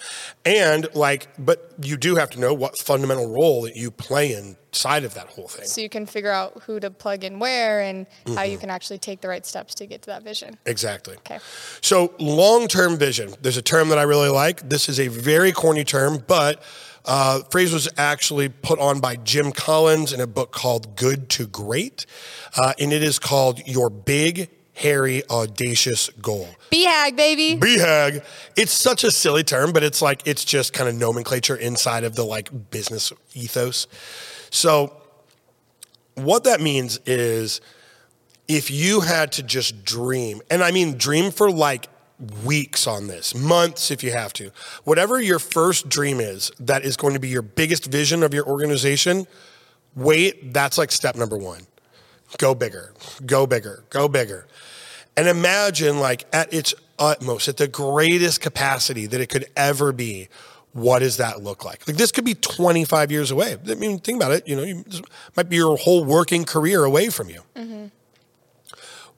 And 0.45 0.89
like, 0.95 1.29
but 1.39 1.73
you 1.81 1.97
do 1.97 2.17
have 2.17 2.29
to 2.31 2.41
know 2.41 2.53
what 2.53 2.77
fundamental 2.77 3.31
role 3.31 3.63
that 3.63 3.77
you 3.77 3.91
play 3.93 4.35
inside 4.35 5.05
of 5.05 5.15
that 5.15 5.29
whole 5.29 5.47
thing. 5.49 5.65
So 5.67 5.81
you 5.81 5.89
can 5.89 6.07
figure 6.07 6.33
out 6.33 6.63
who 6.67 6.81
to 6.81 6.91
plug 6.91 7.23
in 7.25 7.39
where 7.39 7.81
and 7.81 8.07
how 8.27 8.33
Mm-hmm. 8.33 8.51
you 8.53 8.59
can 8.59 8.69
actually 8.71 8.99
take 8.99 9.21
the 9.21 9.29
right 9.29 9.47
steps 9.47 9.75
to 9.77 9.87
get 9.87 10.03
to 10.03 10.07
that 10.07 10.23
vision. 10.25 10.59
Exactly. 10.67 11.15
Okay. 11.19 11.39
So 11.81 12.15
long 12.19 12.67
term 12.67 12.97
vision. 12.99 13.33
There's 13.43 13.57
a 13.57 13.63
term 13.63 13.89
that 13.91 13.99
I 13.99 14.03
really 14.03 14.29
like. 14.31 14.69
This 14.69 14.89
is 14.89 14.99
a 14.99 15.07
very 15.09 15.53
corny 15.53 15.85
term, 15.85 16.25
but 16.27 16.63
uh, 17.05 17.41
phrase 17.51 17.73
was 17.73 17.89
actually 17.97 18.49
put 18.49 18.79
on 18.79 19.01
by 19.01 19.17
Jim 19.17 19.53
Collins 19.53 20.13
in 20.13 20.21
a 20.21 20.27
book 20.27 20.53
called 20.53 20.97
Good 20.97 21.29
to 21.31 21.47
Great, 21.47 22.07
uh, 22.57 22.75
and 22.79 22.93
it 22.93 23.03
is 23.03 23.19
called 23.19 23.67
Your 23.67 23.91
Big, 23.91 24.51
Hairy, 24.75 25.23
Audacious 25.29 26.11
Goal. 26.21 26.49
BHAG, 26.71 27.17
baby. 27.17 27.59
BHAG. 27.61 28.25
It's 28.57 28.73
such 28.73 29.05
a 29.05 29.11
silly 29.11 29.45
term, 29.45 29.73
but 29.73 29.83
it's 29.83 30.01
like 30.01 30.27
it's 30.27 30.45
just 30.45 30.73
kind 30.73 30.89
of 30.89 30.95
nomenclature 30.95 31.57
inside 31.57 32.05
of 32.05 32.15
the 32.15 32.25
like 32.25 32.71
business 32.71 33.13
ethos. 33.35 33.87
So 34.51 34.97
what 36.15 36.45
that 36.45 36.61
means 36.61 37.01
is 37.07 37.61
if 38.49 38.71
you 38.71 39.01
had 39.01 39.33
to 39.33 39.43
just 39.43 39.85
dream, 39.85 40.41
and 40.51 40.63
I 40.63 40.71
mean 40.71 40.97
dream 40.97 41.31
for 41.31 41.51
like 41.51 41.89
weeks 42.45 42.87
on 42.87 43.09
this, 43.09 43.35
months 43.35 43.91
if 43.91 44.03
you 44.03 44.13
have 44.13 44.33
to, 44.35 44.51
whatever 44.85 45.21
your 45.21 45.39
first 45.39 45.89
dream 45.89 46.21
is 46.21 46.51
that 46.61 46.85
is 46.85 46.97
going 46.97 47.15
to 47.15 47.21
be 47.21 47.29
your 47.29 47.43
biggest 47.43 47.87
vision 47.87 48.23
of 48.23 48.33
your 48.33 48.47
organization, 48.47 49.27
wait, 49.97 50.53
that's 50.53 50.79
like 50.79 50.93
step 50.93 51.17
number 51.17 51.37
one. 51.37 51.63
Go 52.39 52.55
bigger, 52.55 52.95
go 53.27 53.47
bigger, 53.47 53.85
go 53.91 54.09
bigger. 54.09 54.47
And 55.17 55.29
imagine 55.29 56.01
like 56.01 56.25
at 56.33 56.53
its 56.53 56.75
utmost, 56.99 57.49
at 57.49 57.57
the 57.59 57.69
greatest 57.69 58.41
capacity 58.41 59.07
that 59.07 59.21
it 59.21 59.29
could 59.29 59.47
ever 59.57 59.93
be, 59.93 60.29
what 60.73 61.01
does 61.01 61.19
that 61.19 61.43
look 61.43 61.65
like? 61.65 61.87
Like 61.87 61.97
this 61.97 62.13
could 62.13 62.25
be 62.25 62.35
25 62.35 63.11
years 63.11 63.31
away. 63.31 63.57
I 63.69 63.75
mean, 63.75 63.99
think 63.99 64.17
about 64.17 64.33
it. 64.33 64.49
You 64.49 64.57
know, 64.57 64.63
you, 64.63 64.85
might 65.37 65.49
be 65.49 65.57
your 65.57 65.77
whole 65.77 66.05
working 66.05 66.45
career 66.45 66.85
away 66.85 67.11
from 67.11 67.29
you. 67.29 67.43
Mm-hmm. 67.55 67.87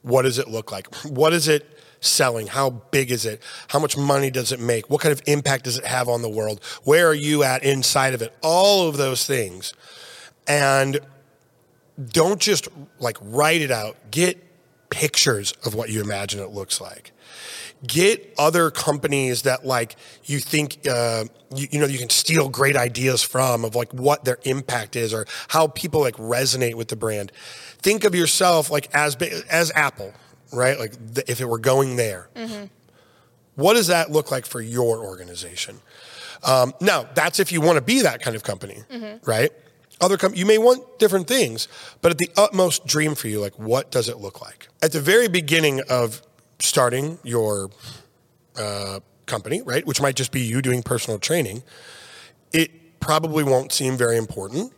What 0.04 0.22
does 0.22 0.38
it 0.38 0.48
look 0.48 0.70
like? 0.70 0.94
What 1.06 1.32
is 1.32 1.48
it 1.48 1.66
selling? 2.00 2.46
How 2.46 2.68
big 2.68 3.10
is 3.10 3.24
it? 3.24 3.42
How 3.68 3.78
much 3.78 3.96
money 3.96 4.30
does 4.30 4.52
it 4.52 4.60
make? 4.60 4.90
What 4.90 5.00
kind 5.00 5.12
of 5.12 5.22
impact 5.26 5.64
does 5.64 5.78
it 5.78 5.86
have 5.86 6.08
on 6.08 6.20
the 6.20 6.28
world? 6.28 6.62
Where 6.84 7.08
are 7.08 7.14
you 7.14 7.42
at 7.42 7.64
inside 7.64 8.12
of 8.12 8.20
it? 8.20 8.34
All 8.42 8.86
of 8.86 8.98
those 8.98 9.26
things. 9.26 9.72
And 10.46 11.00
don't 12.12 12.38
just 12.38 12.68
like 12.98 13.16
write 13.22 13.62
it 13.62 13.70
out. 13.70 13.96
Get 14.10 14.36
pictures 14.90 15.52
of 15.64 15.74
what 15.74 15.90
you 15.90 16.00
imagine 16.00 16.40
it 16.40 16.50
looks 16.50 16.80
like. 16.80 17.12
Get 17.86 18.32
other 18.38 18.70
companies 18.70 19.42
that 19.42 19.66
like 19.66 19.96
you 20.24 20.38
think 20.38 20.86
uh, 20.88 21.24
you, 21.54 21.68
you 21.70 21.80
know 21.80 21.86
you 21.86 21.98
can 21.98 22.08
steal 22.08 22.48
great 22.48 22.76
ideas 22.76 23.22
from 23.22 23.64
of 23.64 23.74
like 23.74 23.92
what 23.92 24.24
their 24.24 24.38
impact 24.44 24.96
is 24.96 25.12
or 25.12 25.26
how 25.48 25.66
people 25.66 26.00
like 26.00 26.16
resonate 26.16 26.74
with 26.74 26.88
the 26.88 26.96
brand. 26.96 27.30
Think 27.78 28.04
of 28.04 28.14
yourself 28.14 28.70
like 28.70 28.88
as 28.94 29.16
big 29.16 29.32
as 29.50 29.70
Apple, 29.74 30.14
right? 30.52 30.78
Like 30.78 30.92
the, 31.14 31.30
if 31.30 31.40
it 31.40 31.44
were 31.46 31.58
going 31.58 31.96
there, 31.96 32.28
what 33.56 33.74
does 33.74 33.88
that 33.88 34.10
look 34.10 34.30
like 34.30 34.46
for 34.46 34.60
your 34.62 35.04
organization? 35.04 35.80
Um, 36.42 36.74
now, 36.80 37.06
that's 37.14 37.40
if 37.40 37.52
you 37.52 37.60
want 37.60 37.76
to 37.76 37.82
be 37.82 38.02
that 38.02 38.22
kind 38.22 38.36
of 38.36 38.42
company, 38.42 38.82
right? 39.24 39.50
Other 40.00 40.16
com- 40.16 40.34
you 40.34 40.44
may 40.44 40.58
want 40.58 40.98
different 40.98 41.28
things, 41.28 41.68
but 42.02 42.10
at 42.10 42.18
the 42.18 42.28
utmost 42.36 42.86
dream 42.86 43.14
for 43.14 43.28
you, 43.28 43.40
like 43.40 43.58
what 43.58 43.90
does 43.90 44.08
it 44.08 44.18
look 44.18 44.40
like? 44.42 44.68
At 44.82 44.92
the 44.92 45.00
very 45.00 45.28
beginning 45.28 45.82
of 45.88 46.20
starting 46.58 47.18
your 47.22 47.70
uh, 48.56 49.00
company, 49.26 49.62
right, 49.62 49.86
which 49.86 50.00
might 50.00 50.16
just 50.16 50.32
be 50.32 50.40
you 50.40 50.60
doing 50.62 50.82
personal 50.82 51.18
training, 51.18 51.62
it 52.52 53.00
probably 53.00 53.44
won't 53.44 53.72
seem 53.72 53.96
very 53.96 54.16
important 54.16 54.72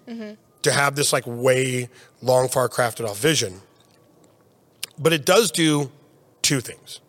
to 0.62 0.72
have 0.72 0.96
this 0.96 1.12
like 1.12 1.24
way 1.26 1.88
long, 2.22 2.48
far 2.48 2.68
crafted 2.68 3.08
off 3.08 3.18
vision. 3.18 3.60
But 4.98 5.12
it 5.12 5.24
does 5.24 5.50
do 5.50 5.90
two 6.42 6.60
things. 6.60 7.00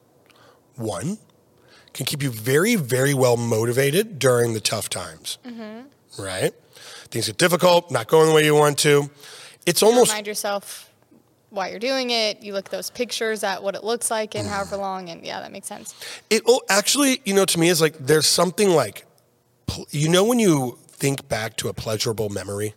One, 0.76 1.18
can 1.94 2.06
keep 2.06 2.22
you 2.22 2.30
very, 2.30 2.76
very 2.76 3.14
well 3.14 3.38
motivated 3.38 4.20
during 4.20 4.54
the 4.54 4.60
tough 4.60 4.90
times. 4.90 5.38
Right? 6.20 6.54
Things 7.12 7.28
get 7.28 7.38
difficult, 7.38 7.92
not 7.92 8.08
going 8.08 8.28
the 8.28 8.34
way 8.34 8.46
you 8.46 8.56
want 8.56 8.78
to. 8.80 9.10
It's 9.66 9.84
almost 9.84 10.12
Remind 10.12 10.28
yourself 10.28 10.92
why 11.50 11.70
you're 11.70 11.80
doing 11.80 12.10
it. 12.10 12.44
You 12.44 12.54
look 12.54 12.66
at 12.66 12.72
those 12.72 12.90
pictures 12.90 13.44
at 13.44 13.64
what 13.64 13.76
it 13.76 13.84
looks 13.84 14.12
like 14.12 14.36
and 14.36 14.48
however 14.48 14.78
long, 14.88 15.10
and 15.10 15.26
yeah, 15.26 15.40
that 15.40 15.52
makes 15.52 15.68
sense. 15.68 15.96
it 16.30 16.44
oh, 16.48 16.62
actually, 16.70 17.22
you 17.26 17.34
know, 17.34 17.46
to 17.46 17.60
me 17.60 17.70
is 17.70 17.82
like 17.82 17.98
there's 17.98 18.28
something 18.28 18.70
like 18.70 19.06
you 19.92 20.10
know 20.10 20.24
when 20.24 20.40
you 20.40 20.78
think 20.88 21.28
back 21.28 21.58
to 21.58 21.70
a 21.70 21.74
pleasurable 21.74 22.30
memory. 22.30 22.74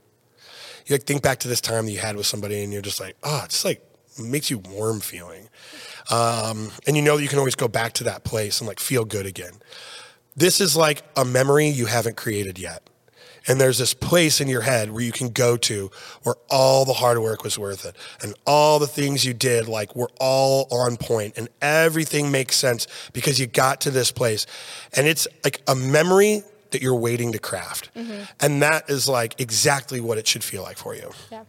You 0.86 0.94
like 0.94 1.04
think 1.04 1.22
back 1.22 1.38
to 1.40 1.48
this 1.48 1.60
time 1.60 1.86
that 1.86 1.92
you 1.92 1.98
had 1.98 2.16
with 2.16 2.26
somebody 2.26 2.62
and 2.62 2.72
you're 2.72 2.82
just 2.82 3.00
like, 3.00 3.16
oh, 3.22 3.42
it's 3.44 3.64
like 3.64 3.82
makes 4.18 4.50
you 4.50 4.58
warm 4.58 5.00
feeling. 5.00 5.48
Um, 6.10 6.70
and 6.86 6.96
you 6.96 7.02
know 7.02 7.16
that 7.16 7.22
you 7.22 7.28
can 7.28 7.38
always 7.38 7.54
go 7.54 7.68
back 7.68 7.92
to 7.94 8.04
that 8.04 8.24
place 8.24 8.60
and 8.60 8.68
like 8.68 8.80
feel 8.80 9.04
good 9.04 9.26
again. 9.26 9.52
This 10.36 10.60
is 10.60 10.76
like 10.76 11.02
a 11.16 11.24
memory 11.24 11.68
you 11.68 11.86
haven't 11.86 12.16
created 12.16 12.58
yet. 12.58 12.88
And 13.46 13.60
there's 13.60 13.78
this 13.78 13.94
place 13.94 14.40
in 14.40 14.48
your 14.48 14.60
head 14.60 14.90
where 14.90 15.02
you 15.02 15.12
can 15.12 15.30
go 15.30 15.56
to 15.58 15.90
where 16.22 16.36
all 16.50 16.84
the 16.84 16.92
hard 16.92 17.18
work 17.18 17.42
was 17.42 17.58
worth 17.58 17.84
it 17.84 17.96
and 18.22 18.34
all 18.46 18.78
the 18.78 18.86
things 18.86 19.24
you 19.24 19.34
did 19.34 19.68
like 19.68 19.96
were 19.96 20.10
all 20.20 20.66
on 20.70 20.96
point 20.96 21.34
and 21.36 21.48
everything 21.62 22.30
makes 22.30 22.56
sense 22.56 22.86
because 23.12 23.38
you 23.38 23.46
got 23.46 23.80
to 23.82 23.90
this 23.90 24.12
place. 24.12 24.46
And 24.94 25.06
it's 25.06 25.26
like 25.44 25.62
a 25.66 25.74
memory 25.74 26.42
that 26.70 26.82
you're 26.82 26.94
waiting 26.94 27.32
to 27.32 27.38
craft. 27.38 27.90
Mm-hmm. 27.94 28.22
And 28.40 28.62
that 28.62 28.88
is 28.88 29.08
like 29.08 29.40
exactly 29.40 30.00
what 30.00 30.18
it 30.18 30.26
should 30.26 30.44
feel 30.44 30.62
like 30.62 30.76
for 30.76 30.94
you. 30.94 31.10
Yeah. 31.30 31.44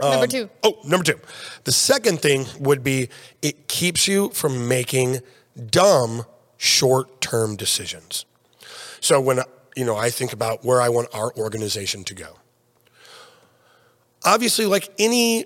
Um, 0.00 0.10
number 0.10 0.26
two. 0.26 0.50
Oh, 0.62 0.78
number 0.84 1.04
two. 1.04 1.20
The 1.64 1.72
second 1.72 2.20
thing 2.20 2.46
would 2.58 2.84
be 2.84 3.08
it 3.42 3.68
keeps 3.68 4.06
you 4.06 4.30
from 4.30 4.68
making 4.68 5.20
dumb 5.70 6.24
short 6.56 7.20
term 7.20 7.56
decisions. 7.56 8.26
So 9.00 9.20
when 9.20 9.40
you 9.76 9.84
know 9.84 9.96
I 9.96 10.10
think 10.10 10.32
about 10.32 10.64
where 10.64 10.80
I 10.80 10.88
want 10.88 11.08
our 11.14 11.32
organization 11.36 12.02
to 12.04 12.14
go. 12.14 12.38
Obviously, 14.24 14.66
like 14.66 14.88
any 14.98 15.44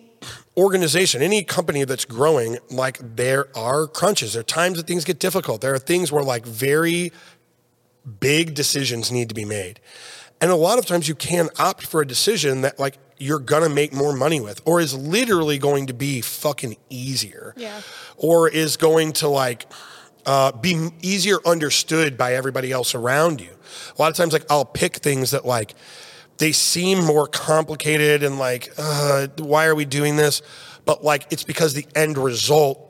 organization, 0.57 1.21
any 1.23 1.43
company 1.43 1.85
that's 1.85 2.05
growing, 2.05 2.59
like 2.71 2.99
there 3.17 3.47
are 3.57 3.87
crunches. 3.87 4.33
There 4.33 4.41
are 4.41 4.45
times 4.45 4.79
that 4.79 4.87
things 4.87 5.05
get 5.05 5.19
difficult. 5.19 5.61
There 5.61 5.75
are 5.75 5.79
things 5.79 6.11
where 6.11 6.23
like 6.23 6.47
very 6.47 7.13
big 8.21 8.55
decisions 8.55 9.13
need 9.13 9.29
to 9.29 9.35
be 9.35 9.45
made. 9.45 9.81
And 10.41 10.51
a 10.51 10.57
lot 10.57 10.79
of 10.79 10.87
times 10.87 11.07
you 11.09 11.15
can 11.15 11.51
opt 11.59 11.87
for 11.87 12.01
a 12.01 12.07
decision 12.07 12.63
that 12.63 12.79
like 12.79 12.97
you're 13.19 13.39
gonna 13.39 13.69
make 13.69 13.93
more 13.93 14.15
money 14.15 14.41
with, 14.41 14.63
or 14.65 14.81
is 14.81 14.97
literally 14.97 15.59
going 15.59 15.87
to 15.89 15.93
be 15.93 16.23
fucking 16.23 16.77
easier. 16.89 17.53
Yeah. 17.57 17.83
Or 18.17 18.49
is 18.49 18.77
going 18.77 19.13
to 19.15 19.29
like 19.29 19.67
uh, 20.27 20.53
be 20.53 20.91
easier 21.03 21.39
understood 21.47 22.17
by 22.17 22.35
everybody 22.35 22.73
else 22.73 22.95
around 22.95 23.41
you. 23.41 23.51
A 23.97 24.03
lot 24.03 24.11
of 24.11 24.17
times, 24.17 24.33
like 24.33 24.45
I'll 24.51 24.65
pick 24.65 24.97
things 24.97 25.31
that 25.33 25.45
like 25.45 25.75
they 26.39 26.53
seem 26.53 27.05
more 27.05 27.27
complicated 27.27 28.23
and 28.23 28.39
like, 28.39 28.73
uh, 28.79 29.29
why 29.39 29.67
are 29.67 29.75
we 29.75 29.85
doing 29.85 30.17
this? 30.17 30.43
But 30.85 31.05
like 31.05 31.27
it's 31.31 31.45
because 31.45 31.75
the 31.75 31.87
end 31.95 32.19
result 32.19 32.87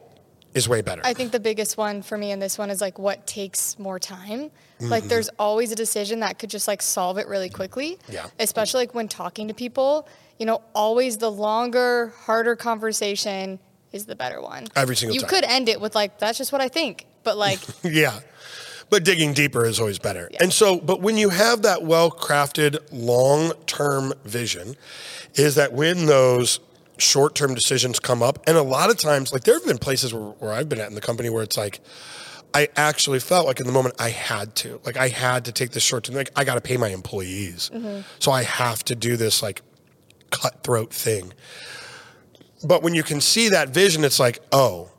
is 0.54 0.68
way 0.68 0.82
better. 0.82 1.02
I 1.04 1.14
think 1.14 1.32
the 1.32 1.40
biggest 1.40 1.76
one 1.76 2.02
for 2.02 2.18
me 2.18 2.32
in 2.32 2.40
this 2.40 2.58
one 2.58 2.70
is 2.70 2.80
like 2.80 2.98
what 2.98 3.26
takes 3.26 3.78
more 3.78 3.98
time. 3.98 4.50
Like 4.80 5.04
there's 5.04 5.28
always 5.38 5.70
a 5.72 5.74
decision 5.74 6.20
that 6.20 6.38
could 6.38 6.48
just 6.48 6.66
like 6.66 6.80
solve 6.80 7.18
it 7.18 7.28
really 7.28 7.50
quickly. 7.50 7.98
Yeah. 8.08 8.26
Especially 8.38 8.80
like 8.80 8.94
when 8.94 9.08
talking 9.08 9.48
to 9.48 9.54
people, 9.54 10.08
you 10.38 10.46
know, 10.46 10.62
always 10.74 11.18
the 11.18 11.30
longer, 11.30 12.14
harder 12.16 12.56
conversation 12.56 13.58
is 13.92 14.06
the 14.06 14.16
better 14.16 14.40
one. 14.40 14.68
Every 14.74 14.96
single 14.96 15.14
you 15.14 15.20
time. 15.20 15.28
could 15.28 15.44
end 15.44 15.68
it 15.68 15.82
with 15.82 15.94
like 15.94 16.18
that's 16.18 16.38
just 16.38 16.50
what 16.50 16.62
I 16.62 16.68
think, 16.68 17.06
but 17.24 17.36
like 17.36 17.60
Yeah. 17.84 18.20
But 18.90 19.04
digging 19.04 19.32
deeper 19.34 19.64
is 19.64 19.78
always 19.78 20.00
better. 20.00 20.28
And 20.40 20.52
so, 20.52 20.80
but 20.80 21.00
when 21.00 21.16
you 21.16 21.28
have 21.30 21.62
that 21.62 21.84
well 21.84 22.10
crafted 22.10 22.78
long 22.90 23.52
term 23.66 24.12
vision, 24.24 24.74
is 25.34 25.54
that 25.54 25.72
when 25.72 26.06
those 26.06 26.58
short 26.98 27.36
term 27.36 27.54
decisions 27.54 28.00
come 28.00 28.20
up, 28.20 28.40
and 28.48 28.56
a 28.56 28.62
lot 28.62 28.90
of 28.90 28.98
times, 28.98 29.32
like 29.32 29.44
there 29.44 29.54
have 29.54 29.64
been 29.64 29.78
places 29.78 30.12
where, 30.12 30.22
where 30.22 30.52
I've 30.52 30.68
been 30.68 30.80
at 30.80 30.88
in 30.88 30.96
the 30.96 31.00
company 31.00 31.30
where 31.30 31.44
it's 31.44 31.56
like, 31.56 31.80
I 32.52 32.68
actually 32.76 33.20
felt 33.20 33.46
like 33.46 33.60
in 33.60 33.66
the 33.66 33.72
moment 33.72 33.94
I 33.98 34.10
had 34.10 34.56
to, 34.56 34.80
like 34.84 34.96
I 34.96 35.08
had 35.08 35.44
to 35.44 35.52
take 35.52 35.70
this 35.70 35.84
short 35.84 36.04
term, 36.04 36.16
like 36.16 36.30
I 36.34 36.42
got 36.42 36.56
to 36.56 36.60
pay 36.60 36.76
my 36.76 36.88
employees. 36.88 37.70
Mm-hmm. 37.72 38.00
So 38.18 38.32
I 38.32 38.42
have 38.42 38.84
to 38.86 38.96
do 38.96 39.16
this 39.16 39.40
like 39.40 39.62
cutthroat 40.30 40.92
thing. 40.92 41.32
But 42.64 42.82
when 42.82 42.94
you 42.94 43.02
can 43.02 43.20
see 43.20 43.48
that 43.50 43.70
vision, 43.70 44.04
it's 44.04 44.20
like, 44.20 44.40
oh, 44.52 44.90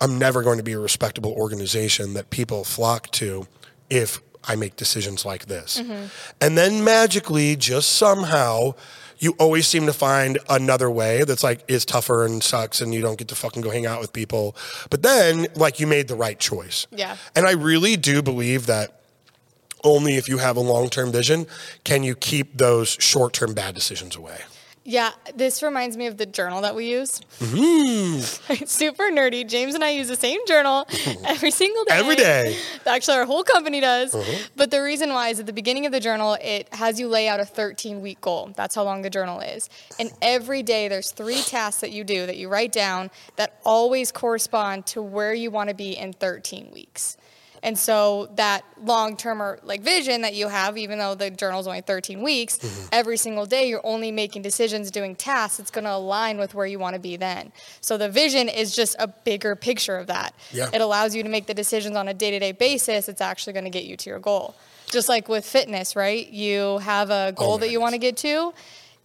I'm 0.00 0.18
never 0.18 0.42
going 0.42 0.58
to 0.58 0.64
be 0.64 0.72
a 0.72 0.78
respectable 0.78 1.32
organization 1.32 2.14
that 2.14 2.30
people 2.30 2.64
flock 2.64 3.10
to 3.12 3.46
if 3.90 4.20
I 4.44 4.56
make 4.56 4.76
decisions 4.76 5.24
like 5.24 5.46
this. 5.46 5.80
Mm-hmm. 5.80 6.06
And 6.40 6.56
then 6.56 6.82
magically, 6.82 7.56
just 7.56 7.90
somehow, 7.90 8.74
you 9.18 9.34
always 9.38 9.66
seem 9.66 9.84
to 9.86 9.92
find 9.92 10.38
another 10.48 10.90
way 10.90 11.24
that's 11.24 11.44
like 11.44 11.62
is 11.68 11.84
tougher 11.84 12.24
and 12.24 12.42
sucks 12.42 12.80
and 12.80 12.94
you 12.94 13.02
don't 13.02 13.18
get 13.18 13.28
to 13.28 13.34
fucking 13.34 13.60
go 13.60 13.70
hang 13.70 13.84
out 13.84 14.00
with 14.00 14.12
people. 14.12 14.56
But 14.88 15.02
then 15.02 15.46
like 15.54 15.78
you 15.78 15.86
made 15.86 16.08
the 16.08 16.14
right 16.14 16.38
choice. 16.38 16.86
Yeah. 16.90 17.16
And 17.36 17.46
I 17.46 17.52
really 17.52 17.96
do 17.96 18.22
believe 18.22 18.66
that 18.66 19.02
only 19.84 20.16
if 20.16 20.28
you 20.28 20.38
have 20.38 20.56
a 20.56 20.60
long-term 20.60 21.12
vision 21.12 21.46
can 21.84 22.02
you 22.02 22.14
keep 22.14 22.56
those 22.56 22.88
short-term 22.88 23.54
bad 23.54 23.74
decisions 23.74 24.16
away. 24.16 24.40
Yeah, 24.82 25.10
this 25.34 25.62
reminds 25.62 25.98
me 25.98 26.06
of 26.06 26.16
the 26.16 26.24
journal 26.24 26.62
that 26.62 26.74
we 26.74 26.88
use. 26.90 27.20
Mm-hmm. 27.38 28.52
It's 28.52 28.72
super 28.74 29.04
nerdy. 29.04 29.46
James 29.46 29.74
and 29.74 29.84
I 29.84 29.90
use 29.90 30.08
the 30.08 30.16
same 30.16 30.40
journal 30.46 30.86
every 31.26 31.50
single 31.50 31.84
day. 31.84 31.94
Every 31.94 32.16
day. 32.16 32.56
Actually, 32.86 33.18
our 33.18 33.26
whole 33.26 33.44
company 33.44 33.80
does. 33.80 34.14
Uh-huh. 34.14 34.48
But 34.56 34.70
the 34.70 34.82
reason 34.82 35.10
why 35.10 35.28
is 35.28 35.38
at 35.38 35.44
the 35.44 35.52
beginning 35.52 35.84
of 35.84 35.92
the 35.92 36.00
journal, 36.00 36.38
it 36.40 36.72
has 36.74 36.98
you 36.98 37.08
lay 37.08 37.28
out 37.28 37.40
a 37.40 37.44
13 37.44 38.00
week 38.00 38.22
goal. 38.22 38.52
That's 38.56 38.74
how 38.74 38.82
long 38.84 39.02
the 39.02 39.10
journal 39.10 39.40
is. 39.40 39.68
And 39.98 40.12
every 40.22 40.62
day, 40.62 40.88
there's 40.88 41.12
three 41.12 41.42
tasks 41.42 41.82
that 41.82 41.92
you 41.92 42.02
do 42.02 42.24
that 42.24 42.38
you 42.38 42.48
write 42.48 42.72
down 42.72 43.10
that 43.36 43.60
always 43.64 44.10
correspond 44.10 44.86
to 44.86 45.02
where 45.02 45.34
you 45.34 45.50
want 45.50 45.68
to 45.68 45.74
be 45.74 45.92
in 45.92 46.14
13 46.14 46.70
weeks. 46.72 47.18
And 47.62 47.78
so 47.78 48.30
that 48.36 48.64
long 48.82 49.16
term 49.16 49.42
or 49.42 49.58
like 49.62 49.82
vision 49.82 50.22
that 50.22 50.34
you 50.34 50.48
have, 50.48 50.78
even 50.78 50.98
though 50.98 51.14
the 51.14 51.30
journal's 51.30 51.66
only 51.66 51.82
13 51.82 52.22
weeks, 52.22 52.58
Mm-hmm. 52.58 52.86
every 52.92 53.16
single 53.16 53.44
day 53.46 53.68
you're 53.68 53.84
only 53.84 54.10
making 54.10 54.42
decisions, 54.42 54.90
doing 54.90 55.14
tasks 55.14 55.58
that's 55.58 55.70
going 55.70 55.84
to 55.84 55.92
align 55.92 56.38
with 56.38 56.54
where 56.54 56.66
you 56.66 56.78
want 56.78 56.94
to 56.94 57.00
be 57.00 57.16
then. 57.16 57.52
So 57.80 57.96
the 57.98 58.08
vision 58.08 58.48
is 58.48 58.74
just 58.74 58.96
a 58.98 59.08
bigger 59.08 59.54
picture 59.56 59.96
of 59.96 60.06
that. 60.06 60.34
Yeah. 60.52 60.68
It 60.72 60.80
allows 60.80 61.14
you 61.14 61.22
to 61.22 61.28
make 61.28 61.46
the 61.46 61.54
decisions 61.54 61.96
on 61.96 62.08
a 62.08 62.14
day 62.14 62.30
to 62.30 62.38
day 62.38 62.52
basis. 62.52 63.08
It's 63.08 63.20
actually 63.20 63.52
going 63.52 63.64
to 63.64 63.70
get 63.70 63.84
you 63.84 63.96
to 63.96 64.10
your 64.10 64.18
goal. 64.20 64.54
Just 64.90 65.08
like 65.08 65.28
with 65.28 65.44
fitness, 65.46 65.94
right? 65.94 66.28
You 66.28 66.78
have 66.78 67.10
a 67.10 67.32
goal 67.36 67.54
Oh 67.54 67.58
that 67.58 67.70
you 67.70 67.80
want 67.80 67.92
to 67.92 67.98
get 67.98 68.16
to. 68.18 68.52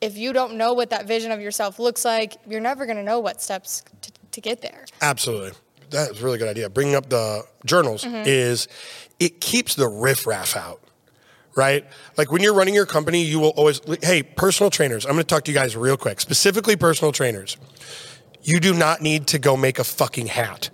If 0.01 0.17
you 0.17 0.33
don't 0.33 0.55
know 0.55 0.73
what 0.73 0.89
that 0.89 1.05
vision 1.07 1.31
of 1.31 1.39
yourself 1.41 1.77
looks 1.79 2.03
like, 2.05 2.35
you're 2.47 2.59
never 2.61 2.85
going 2.85 2.97
to 2.97 3.03
know 3.03 3.19
what 3.19 3.41
steps 3.41 3.83
to, 4.01 4.11
to 4.31 4.41
get 4.41 4.61
there. 4.61 4.85
Absolutely. 5.01 5.51
That's 5.95 6.19
a 6.19 6.23
really 6.23 6.37
good 6.37 6.49
idea. 6.49 6.69
Bringing 6.69 6.95
up 6.95 7.09
the 7.09 7.43
journals 7.65 8.03
mm-hmm. 8.03 8.23
is 8.25 8.67
it 9.19 9.41
keeps 9.41 9.75
the 9.75 9.87
riffraff 9.87 10.55
out, 10.55 10.81
right? 11.55 11.85
Like 12.17 12.31
when 12.31 12.41
you're 12.41 12.53
running 12.53 12.73
your 12.73 12.85
company, 12.85 13.23
you 13.23 13.39
will 13.39 13.49
always, 13.49 13.81
hey, 14.01 14.23
personal 14.23 14.69
trainers, 14.69 15.05
I'm 15.05 15.13
going 15.13 15.23
to 15.23 15.27
talk 15.27 15.43
to 15.45 15.51
you 15.51 15.57
guys 15.57 15.75
real 15.75 15.97
quick, 15.97 16.19
specifically 16.19 16.75
personal 16.75 17.11
trainers. 17.11 17.57
You 18.43 18.59
do 18.59 18.73
not 18.73 19.01
need 19.01 19.27
to 19.27 19.39
go 19.39 19.57
make 19.57 19.79
a 19.79 19.83
fucking 19.83 20.27
hat. 20.27 20.69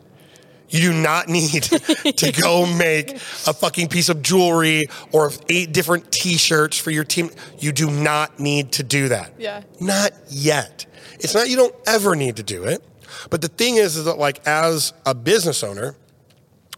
You 0.70 0.80
do 0.80 0.94
not 0.94 1.28
need 1.28 1.64
to 1.64 2.32
go 2.32 2.66
make 2.66 3.12
a 3.12 3.54
fucking 3.54 3.90
piece 3.90 4.10
of 4.10 4.22
jewelry 4.22 4.86
or 5.12 5.32
eight 5.50 5.74
different 5.74 6.12
t 6.12 6.38
shirts 6.38 6.78
for 6.78 6.92
your 6.92 7.04
team. 7.04 7.30
You 7.60 7.72
do 7.74 7.92
not 7.92 8.40
need 8.40 8.72
to 8.74 8.84
do 8.84 9.10
that. 9.10 9.34
Yeah. 9.38 9.64
Not 9.80 10.12
yet. 10.30 10.86
It's 11.20 11.36
not 11.36 11.50
you 11.50 11.58
don't 11.58 11.76
ever 11.86 12.16
need 12.16 12.38
to 12.38 12.44
do 12.44 12.64
it. 12.64 12.84
But 13.30 13.42
the 13.42 13.48
thing 13.48 13.78
is, 13.78 13.98
is 13.98 14.06
that 14.06 14.18
like 14.18 14.46
as 14.48 14.94
a 15.06 15.14
business 15.14 15.64
owner, 15.64 15.96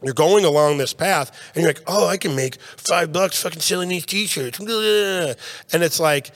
you're 0.03 0.13
going 0.13 0.43
along 0.43 0.77
this 0.77 0.93
path 0.93 1.31
and 1.55 1.63
you're 1.63 1.69
like, 1.69 1.83
oh, 1.87 2.07
I 2.07 2.17
can 2.17 2.35
make 2.35 2.59
five 2.61 3.13
bucks 3.13 3.41
fucking 3.41 3.61
selling 3.61 3.89
these 3.89 4.05
t-shirts. 4.05 4.59
And 4.59 5.83
it's 5.83 5.99
like, 5.99 6.31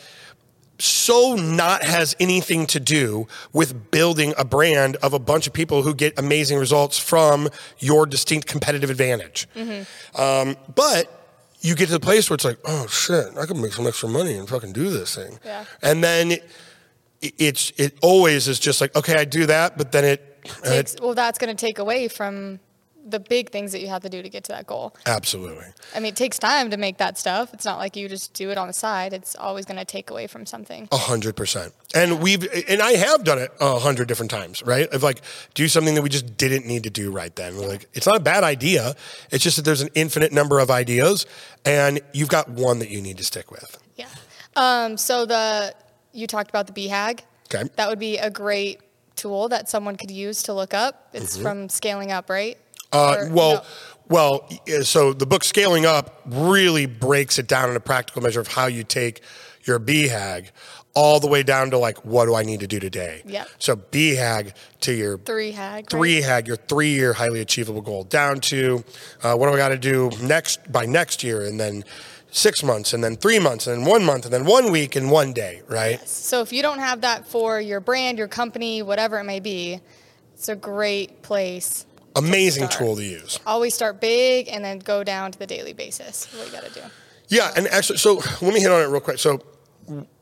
so 0.80 1.36
not 1.36 1.84
has 1.84 2.16
anything 2.20 2.68
to 2.68 2.80
do 2.80 3.28
with 3.52 3.92
building 3.92 4.34
a 4.38 4.46
brand 4.46 4.96
of 4.98 5.12
a 5.14 5.20
bunch 5.20 5.48
of 5.48 5.54
people 5.54 5.82
who 5.82 5.94
get 5.94 6.18
amazing 6.18 6.60
results 6.60 7.00
from 7.00 7.50
your 7.80 8.06
distinct 8.06 8.48
competitive 8.48 8.90
advantage. 8.90 9.48
Um, 10.16 10.56
but 10.76 11.12
you 11.62 11.74
get 11.76 11.88
to 11.88 11.94
the 11.94 12.00
place 12.00 12.30
where 12.30 12.36
it's 12.36 12.46
like, 12.46 12.60
oh 12.66 12.86
shit, 12.88 13.36
I 13.38 13.48
can 13.48 13.60
make 13.60 13.74
some 13.74 13.88
extra 13.88 14.08
money 14.08 14.36
and 14.36 14.48
fucking 14.48 14.74
do 14.74 14.92
this 14.92 15.16
thing. 15.16 15.40
Yeah. 15.44 15.66
And 15.82 16.04
then 16.04 16.38
it's 17.22 17.72
it 17.78 17.98
always 18.02 18.48
is 18.48 18.60
just 18.60 18.82
like, 18.82 18.96
okay, 18.96 19.16
I 19.16 19.26
do 19.26 19.46
that, 19.48 19.78
but 19.78 19.92
then 19.92 20.06
it, 20.06 20.38
Takes, 20.64 20.96
well, 21.02 21.14
that's 21.14 21.38
going 21.38 21.56
to 21.56 21.66
take 21.66 21.78
away 21.78 22.08
from 22.08 22.60
the 23.10 23.20
big 23.20 23.52
things 23.52 23.72
that 23.72 23.80
you 23.80 23.88
have 23.88 24.02
to 24.02 24.10
do 24.10 24.22
to 24.22 24.30
get 24.30 24.44
to 24.46 24.52
that 24.52 24.68
goal. 24.68 24.94
absolutely. 25.06 25.66
I 25.96 26.00
mean, 26.00 26.10
it 26.10 26.16
takes 26.18 26.38
time 26.38 26.72
to 26.72 26.78
make 26.78 26.98
that 26.98 27.18
stuff. 27.18 27.54
It's 27.54 27.64
not 27.64 27.78
like 27.78 27.96
you 27.96 28.10
just 28.10 28.34
do 28.34 28.50
it 28.50 28.58
on 28.58 28.68
the 28.68 28.74
side. 28.74 29.14
It's 29.14 29.36
always 29.36 29.66
going 29.66 29.78
to 29.78 29.86
take 29.86 30.10
away 30.10 30.28
from 30.28 30.46
something. 30.46 30.90
A 30.92 30.98
hundred 30.98 31.36
percent. 31.36 31.74
And 31.96 32.22
we've 32.22 32.46
and 32.68 32.82
I 32.82 32.92
have 32.94 33.24
done 33.24 33.40
it 33.40 33.52
a 33.62 33.80
hundred 33.80 34.10
different 34.10 34.30
times, 34.30 34.62
right? 34.64 34.90
Of 34.90 35.04
like 35.04 35.22
do 35.54 35.68
something 35.70 35.96
that 35.96 36.02
we 36.02 36.10
just 36.10 36.36
didn't 36.38 36.66
need 36.66 36.84
to 36.84 36.90
do 36.90 37.12
right 37.12 37.34
then. 37.36 37.56
We're 37.56 37.68
like, 37.68 37.88
it's 37.94 38.06
not 38.06 38.18
a 38.18 38.22
bad 38.22 38.44
idea. 38.44 38.94
It's 39.32 39.44
just 39.44 39.56
that 39.56 39.64
there's 39.64 39.82
an 39.82 39.90
infinite 39.96 40.34
number 40.34 40.60
of 40.60 40.70
ideas, 40.70 41.26
and 41.66 42.02
you've 42.14 42.30
got 42.30 42.50
one 42.50 42.80
that 42.80 42.90
you 42.90 43.02
need 43.02 43.18
to 43.18 43.24
stick 43.24 43.52
with. 43.52 43.78
Yeah. 43.96 44.08
Um, 44.58 44.98
so 44.98 45.26
the 45.26 45.74
you 46.18 46.28
talked 46.28 46.50
about 46.50 46.68
the 46.68 46.74
BHAG. 46.74 47.22
Okay. 47.54 47.70
That 47.76 47.88
would 47.88 48.00
be 48.00 48.18
a 48.18 48.30
great 48.30 48.82
tool 49.16 49.50
that 49.50 49.70
someone 49.70 49.96
could 49.96 50.12
use 50.12 50.44
to 50.44 50.54
look 50.54 50.74
up. 50.74 51.10
It's 51.14 51.38
from 51.38 51.70
Scaling 51.70 52.12
Up, 52.12 52.30
right? 52.30 52.58
Uh, 52.92 53.16
Or, 53.20 53.30
well, 53.30 53.54
no. 53.54 53.64
well, 54.10 54.50
so 54.84 55.14
the 55.14 55.26
book 55.26 55.44
Scaling 55.44 55.86
Up 55.86 56.22
really 56.26 56.86
breaks 56.88 57.38
it 57.40 57.48
down 57.48 57.70
in 57.70 57.76
a 57.76 57.80
practical 57.80 58.22
measure 58.22 58.40
of 58.42 58.48
how 58.48 58.66
you 58.66 58.84
take 58.84 59.22
your 59.64 59.80
BHAG 59.80 60.48
all 60.94 61.20
the 61.20 61.28
way 61.28 61.44
down 61.44 61.70
to 61.70 61.78
like, 61.78 62.04
what 62.04 62.26
do 62.26 62.34
I 62.34 62.42
need 62.42 62.62
to 62.62 62.68
do 62.68 62.80
today? 62.80 63.22
Yep. 63.26 63.50
So 63.60 63.76
BHAG 63.76 64.54
to 64.82 64.94
your 64.94 65.20
three 65.20 65.52
hag. 65.52 65.90
three 65.90 66.16
right? 66.16 66.24
hag 66.24 66.48
your 66.48 66.56
three 66.56 66.90
year 66.90 67.14
highly 67.14 67.40
achievable 67.42 67.82
goal 67.82 68.04
down 68.04 68.40
to 68.42 68.84
uh, 69.22 69.36
what 69.36 69.48
do 69.48 69.54
I 69.54 69.58
got 69.58 69.70
to 69.70 69.78
do 69.78 70.10
next 70.24 70.72
by 70.72 70.88
next 70.88 71.24
year 71.24 71.46
and 71.46 71.60
then 71.60 71.84
six 72.38 72.64
months 72.64 72.94
and 72.94 73.04
then 73.04 73.16
three 73.16 73.40
months 73.40 73.68
and 73.68 73.82
then 73.82 73.90
one 73.90 74.04
month 74.04 74.26
and 74.26 74.34
then 74.34 74.46
one 74.46 74.72
week 74.72 74.96
and 74.96 75.10
one 75.10 75.34
day, 75.34 75.62
right? 75.68 76.06
So 76.08 76.42
if 76.42 76.54
you 76.54 76.62
don't 76.62 76.80
have 76.80 77.02
that 77.02 77.28
for 77.28 77.60
your 77.60 77.80
brand, 77.80 78.18
your 78.18 78.28
company, 78.28 78.82
whatever 78.82 79.20
it 79.20 79.24
may 79.24 79.40
be, 79.40 79.82
it's 80.34 80.48
a 80.48 80.56
great 80.56 81.24
place. 81.24 81.86
Amazing 82.16 82.66
start. 82.70 82.80
tool 82.80 82.96
to 82.96 83.04
use. 83.04 83.40
Always 83.46 83.74
start 83.74 84.00
big 84.00 84.48
and 84.50 84.64
then 84.64 84.80
go 84.80 85.04
down 85.04 85.32
to 85.32 85.40
the 85.40 85.48
daily 85.48 85.74
basis. 85.74 86.32
What 86.36 86.48
you 86.48 86.52
got 86.52 86.64
to 86.64 86.74
do. 86.74 86.82
Yeah, 87.28 87.52
and 87.56 87.68
actually, 87.68 87.98
so 87.98 88.22
let 88.42 88.54
me 88.54 88.62
hit 88.62 88.72
on 88.72 88.82
it 88.82 88.88
real 88.88 89.02
quick. 89.02 89.20
So, 89.20 89.42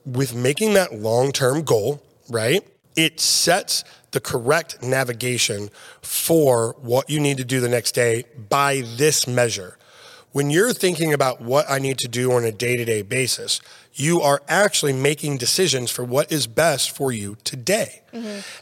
with 0.06 0.34
making 0.34 0.74
that 0.74 0.94
long 0.94 1.32
term 1.32 1.64
goal, 1.64 2.02
right, 2.30 2.66
it 2.96 3.20
sets 3.20 3.84
the 4.12 4.20
correct 4.20 4.82
navigation 4.82 5.70
for 6.02 6.76
what 6.80 7.10
you 7.10 7.20
need 7.20 7.38
to 7.38 7.46
do 7.46 7.60
the 7.60 7.70
next 7.70 7.94
day 7.94 8.24
by 8.50 8.84
this 8.96 9.28
measure. 9.28 9.78
When 10.36 10.50
you're 10.50 10.74
thinking 10.74 11.14
about 11.14 11.40
what 11.40 11.66
I 11.70 11.80
need 11.80 11.98
to 12.00 12.10
do 12.10 12.34
on 12.34 12.44
a 12.44 12.52
day 12.52 12.76
to 12.76 12.84
day 12.84 13.02
basis, 13.04 13.62
you 13.94 14.20
are 14.20 14.42
actually 14.50 14.92
making 14.92 15.38
decisions 15.38 15.90
for 15.90 16.04
what 16.04 16.30
is 16.30 16.46
best 16.46 16.92
for 16.92 17.10
you 17.14 17.38
today. 17.46 18.02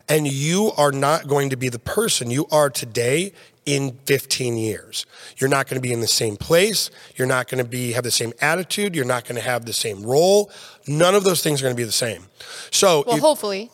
And 0.07 0.27
you 0.27 0.71
are 0.77 0.91
not 0.91 1.27
going 1.27 1.49
to 1.49 1.55
be 1.55 1.69
the 1.69 1.79
person 1.79 2.29
you 2.29 2.45
are 2.51 2.69
today 2.69 3.33
in 3.65 3.97
15 4.05 4.55
years. 4.55 5.07
You're 5.37 5.49
not 5.49 5.67
going 5.67 5.77
to 5.77 5.81
be 5.81 5.91
in 5.91 5.99
the 5.99 6.07
same 6.07 6.37
place. 6.37 6.91
You're 7.15 7.27
not 7.27 7.47
going 7.47 7.63
to 7.63 7.67
be 7.67 7.93
have 7.93 8.03
the 8.03 8.11
same 8.11 8.33
attitude. 8.39 8.95
You're 8.95 9.03
not 9.05 9.23
going 9.25 9.37
to 9.37 9.41
have 9.41 9.65
the 9.65 9.73
same 9.73 10.03
role. 10.03 10.51
None 10.87 11.15
of 11.15 11.23
those 11.23 11.41
things 11.41 11.59
are 11.59 11.65
going 11.65 11.75
to 11.75 11.79
be 11.79 11.85
the 11.85 11.91
same. 11.91 12.25
So, 12.69 13.03
Well, 13.07 13.15
if- 13.15 13.21
hopefully. 13.23 13.71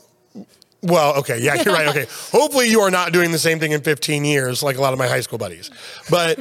well, 0.81 1.15
okay, 1.17 1.39
yeah, 1.41 1.55
you're 1.61 1.73
right. 1.73 1.89
Okay, 1.89 2.05
hopefully 2.31 2.69
you 2.69 2.79
are 2.79 2.91
not 2.91 3.11
doing 3.11 3.33
the 3.33 3.39
same 3.39 3.59
thing 3.59 3.73
in 3.73 3.81
15 3.81 4.23
years 4.23 4.63
like 4.63 4.77
a 4.77 4.81
lot 4.81 4.93
of 4.93 4.99
my 4.99 5.07
high 5.07 5.19
school 5.21 5.37
buddies, 5.37 5.69
but 6.09 6.39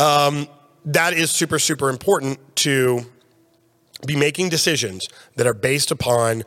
um, 0.00 0.48
that 0.84 1.12
is 1.12 1.30
super, 1.30 1.58
super 1.58 1.88
important 1.88 2.38
to 2.56 3.04
be 4.06 4.16
making 4.16 4.48
decisions 4.48 5.08
that 5.36 5.46
are 5.46 5.54
based 5.54 5.90
upon 5.90 6.44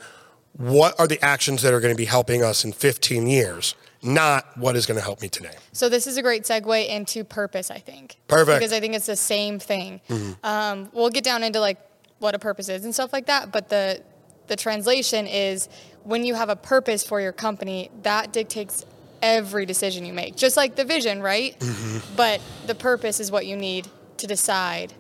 what 0.53 0.99
are 0.99 1.07
the 1.07 1.23
actions 1.23 1.61
that 1.61 1.73
are 1.73 1.79
going 1.79 1.93
to 1.93 1.97
be 1.97 2.05
helping 2.05 2.43
us 2.43 2.63
in 2.63 2.71
15 2.71 3.27
years, 3.27 3.75
not 4.01 4.45
what 4.57 4.75
is 4.75 4.85
going 4.85 4.97
to 4.97 5.03
help 5.03 5.21
me 5.21 5.29
today. 5.29 5.53
So 5.71 5.89
this 5.89 6.07
is 6.07 6.17
a 6.17 6.21
great 6.21 6.43
segue 6.43 6.87
into 6.87 7.23
purpose, 7.23 7.71
I 7.71 7.79
think. 7.79 8.17
Perfect. 8.27 8.49
Mm-hmm. 8.49 8.59
Because 8.59 8.73
I 8.73 8.79
think 8.79 8.95
it's 8.95 9.05
the 9.05 9.15
same 9.15 9.59
thing. 9.59 10.01
Um, 10.43 10.89
we'll 10.93 11.09
get 11.09 11.23
down 11.23 11.43
into 11.43 11.59
like 11.59 11.79
what 12.19 12.35
a 12.35 12.39
purpose 12.39 12.69
is 12.69 12.85
and 12.85 12.93
stuff 12.93 13.13
like 13.13 13.25
that, 13.27 13.51
but 13.51 13.69
the 13.69 14.01
the 14.47 14.55
translation 14.57 15.25
is 15.25 15.69
when 16.03 16.25
you 16.25 16.35
have 16.35 16.49
a 16.49 16.55
purpose 16.55 17.05
for 17.05 17.21
your 17.21 17.31
company, 17.31 17.89
that 18.03 18.33
dictates 18.33 18.85
every 19.21 19.65
decision 19.65 20.05
you 20.05 20.13
make. 20.13 20.35
Just 20.35 20.57
like 20.57 20.75
the 20.75 20.83
vision, 20.83 21.21
right? 21.21 21.57
Mm-hmm. 21.59 22.15
But 22.15 22.41
the 22.67 22.75
purpose 22.75 23.21
is 23.21 23.31
what 23.31 23.45
you 23.45 23.55
need 23.55 23.87
to 24.17 24.27
decide. 24.27 24.93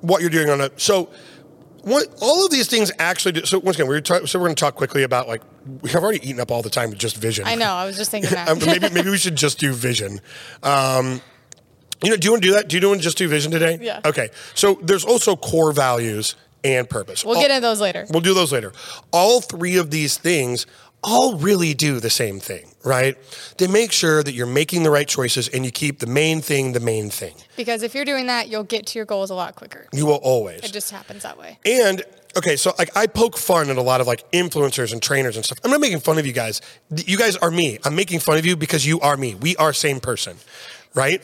what 0.00 0.20
you're 0.20 0.30
doing 0.30 0.50
on 0.50 0.60
it. 0.60 0.80
so 0.80 1.08
what 1.82 2.06
all 2.20 2.44
of 2.44 2.50
these 2.52 2.68
things 2.68 2.92
actually 3.00 3.32
do, 3.32 3.44
so 3.44 3.58
once 3.58 3.76
again 3.76 3.88
we're 3.88 4.00
talk, 4.00 4.26
so 4.28 4.38
we're 4.38 4.46
going 4.46 4.54
to 4.54 4.60
talk 4.60 4.74
quickly 4.76 5.02
about 5.02 5.26
like 5.28 5.42
we 5.80 5.90
have 5.90 6.02
already 6.02 6.24
eaten 6.28 6.40
up 6.40 6.50
all 6.50 6.62
the 6.62 6.70
time 6.70 6.90
with 6.90 6.98
just 6.98 7.16
vision 7.16 7.44
I 7.46 7.54
know, 7.56 7.72
I 7.72 7.86
was 7.86 7.96
just 7.96 8.10
thinking 8.10 8.30
that. 8.30 8.48
Um, 8.50 8.58
maybe 8.60 8.88
maybe 8.90 9.10
we 9.10 9.18
should 9.18 9.36
just 9.36 9.58
do 9.58 9.72
vision 9.72 10.20
um, 10.62 11.20
you 12.02 12.10
know 12.10 12.16
do 12.16 12.26
you 12.26 12.32
want 12.32 12.42
to 12.42 12.48
do 12.48 12.54
that 12.54 12.68
do 12.68 12.78
you 12.78 12.86
want 12.88 13.00
to 13.00 13.04
just 13.04 13.18
do 13.18 13.28
vision 13.28 13.50
today 13.52 13.78
Yeah. 13.80 14.00
okay 14.04 14.30
so 14.54 14.78
there's 14.82 15.04
also 15.04 15.34
core 15.36 15.72
values 15.72 16.36
and 16.64 16.88
purpose 16.88 17.24
we'll 17.24 17.34
All- 17.36 17.42
get 17.42 17.50
into 17.50 17.62
those 17.62 17.80
later. 17.80 18.06
We'll 18.10 18.20
do 18.20 18.34
those 18.34 18.52
later. 18.52 18.72
All 19.12 19.40
three 19.40 19.76
of 19.78 19.90
these 19.90 20.16
things 20.16 20.66
all 21.02 21.36
really 21.36 21.74
do 21.74 22.00
the 22.00 22.10
same 22.10 22.38
thing, 22.40 22.72
right? 22.84 23.16
They 23.58 23.66
make 23.66 23.92
sure 23.92 24.22
that 24.22 24.32
you're 24.32 24.46
making 24.46 24.82
the 24.82 24.90
right 24.90 25.08
choices 25.08 25.48
and 25.48 25.64
you 25.64 25.70
keep 25.70 25.98
the 25.98 26.06
main 26.06 26.40
thing 26.40 26.72
the 26.72 26.80
main 26.80 27.10
thing. 27.10 27.34
Because 27.56 27.82
if 27.82 27.94
you're 27.94 28.04
doing 28.04 28.26
that, 28.26 28.48
you'll 28.48 28.64
get 28.64 28.86
to 28.86 28.98
your 28.98 29.06
goals 29.06 29.30
a 29.30 29.34
lot 29.34 29.56
quicker. 29.56 29.88
You 29.92 30.06
will 30.06 30.20
always. 30.22 30.60
It 30.60 30.72
just 30.72 30.90
happens 30.90 31.24
that 31.24 31.38
way. 31.38 31.58
And 31.64 32.02
okay, 32.36 32.56
so 32.56 32.72
like 32.78 32.96
I 32.96 33.06
poke 33.06 33.36
fun 33.36 33.70
at 33.70 33.76
a 33.76 33.82
lot 33.82 34.00
of 34.00 34.06
like 34.06 34.30
influencers 34.32 34.92
and 34.92 35.02
trainers 35.02 35.36
and 35.36 35.44
stuff. 35.44 35.58
I'm 35.64 35.70
not 35.70 35.80
making 35.80 36.00
fun 36.00 36.18
of 36.18 36.26
you 36.26 36.32
guys. 36.32 36.60
You 36.90 37.18
guys 37.18 37.36
are 37.36 37.50
me. 37.50 37.78
I'm 37.84 37.94
making 37.94 38.20
fun 38.20 38.38
of 38.38 38.46
you 38.46 38.56
because 38.56 38.86
you 38.86 39.00
are 39.00 39.16
me. 39.16 39.34
We 39.34 39.56
are 39.56 39.72
same 39.72 40.00
person, 40.00 40.36
right? 40.94 41.22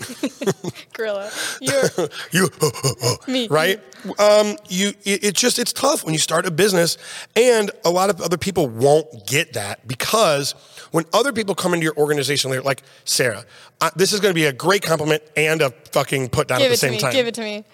Gorilla. 0.92 1.30
You're 1.60 1.82
you 2.32 2.48
Me. 3.26 3.48
right? 3.48 3.80
Um, 4.18 4.56
you 4.68 4.88
it, 5.04 5.24
it's 5.24 5.40
just 5.40 5.58
it's 5.58 5.72
tough 5.72 6.04
when 6.04 6.14
you 6.14 6.20
start 6.20 6.46
a 6.46 6.50
business, 6.50 6.98
and 7.36 7.70
a 7.84 7.90
lot 7.90 8.10
of 8.10 8.20
other 8.20 8.38
people 8.38 8.68
won't 8.68 9.26
get 9.26 9.54
that 9.54 9.86
because 9.86 10.52
when 10.90 11.04
other 11.12 11.32
people 11.32 11.54
come 11.54 11.74
into 11.74 11.84
your 11.84 11.96
organization, 11.96 12.50
they're 12.50 12.62
like 12.62 12.82
Sarah. 13.04 13.44
Uh, 13.80 13.90
this 13.96 14.12
is 14.12 14.20
going 14.20 14.30
to 14.30 14.34
be 14.34 14.46
a 14.46 14.52
great 14.52 14.82
compliment 14.82 15.22
and 15.36 15.62
a 15.62 15.70
fucking 15.92 16.30
put 16.30 16.48
down 16.48 16.58
give 16.58 16.66
at 16.66 16.70
the 16.70 16.76
same 16.76 16.92
me. 16.92 16.98
time. 16.98 17.12
Give 17.12 17.26
it 17.26 17.34
to 17.34 17.42
me. 17.42 17.64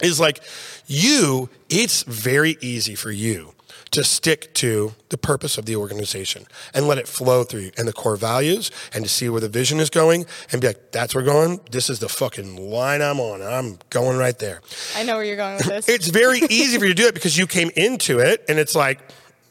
is 0.00 0.18
like 0.20 0.40
you, 0.86 1.48
it's 1.68 2.02
very 2.04 2.56
easy 2.60 2.94
for 2.94 3.10
you 3.10 3.54
to 3.92 4.04
stick 4.04 4.54
to 4.54 4.92
the 5.08 5.18
purpose 5.18 5.58
of 5.58 5.66
the 5.66 5.74
organization 5.74 6.44
and 6.72 6.86
let 6.86 6.96
it 6.98 7.08
flow 7.08 7.42
through 7.42 7.60
you 7.60 7.70
and 7.76 7.88
the 7.88 7.92
core 7.92 8.14
values 8.16 8.70
and 8.94 9.04
to 9.04 9.10
see 9.10 9.28
where 9.28 9.40
the 9.40 9.48
vision 9.48 9.80
is 9.80 9.90
going 9.90 10.26
and 10.52 10.60
be 10.60 10.68
like, 10.68 10.92
that's 10.92 11.12
where 11.14 11.24
we're 11.24 11.30
going. 11.32 11.60
This 11.72 11.90
is 11.90 11.98
the 11.98 12.08
fucking 12.08 12.56
line 12.70 13.02
I'm 13.02 13.18
on. 13.18 13.42
I'm 13.42 13.78
going 13.90 14.16
right 14.16 14.38
there. 14.38 14.60
I 14.96 15.02
know 15.02 15.16
where 15.16 15.24
you're 15.24 15.36
going 15.36 15.56
with 15.56 15.66
this. 15.66 15.88
It's 15.88 16.08
very 16.08 16.38
easy 16.48 16.78
for 16.78 16.84
you 16.84 16.94
to 16.94 17.02
do 17.02 17.08
it 17.08 17.14
because 17.14 17.36
you 17.36 17.46
came 17.48 17.70
into 17.74 18.20
it 18.20 18.44
and 18.48 18.58
it's 18.60 18.76
like, 18.76 19.00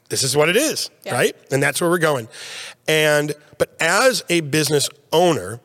this 0.07 0.23
is 0.23 0.35
what 0.37 0.47
it 0.49 0.55
is, 0.55 0.89
Yeah. 1.03 1.13
right? 1.15 1.35
And 1.51 1.61
that's 1.61 1.81
where 1.81 1.89
we're 1.89 1.97
going. 1.99 2.29
And, 2.87 3.33
but 3.57 3.75
as 3.81 4.23
a 4.29 4.39
business 4.39 4.89
owner, 5.11 5.59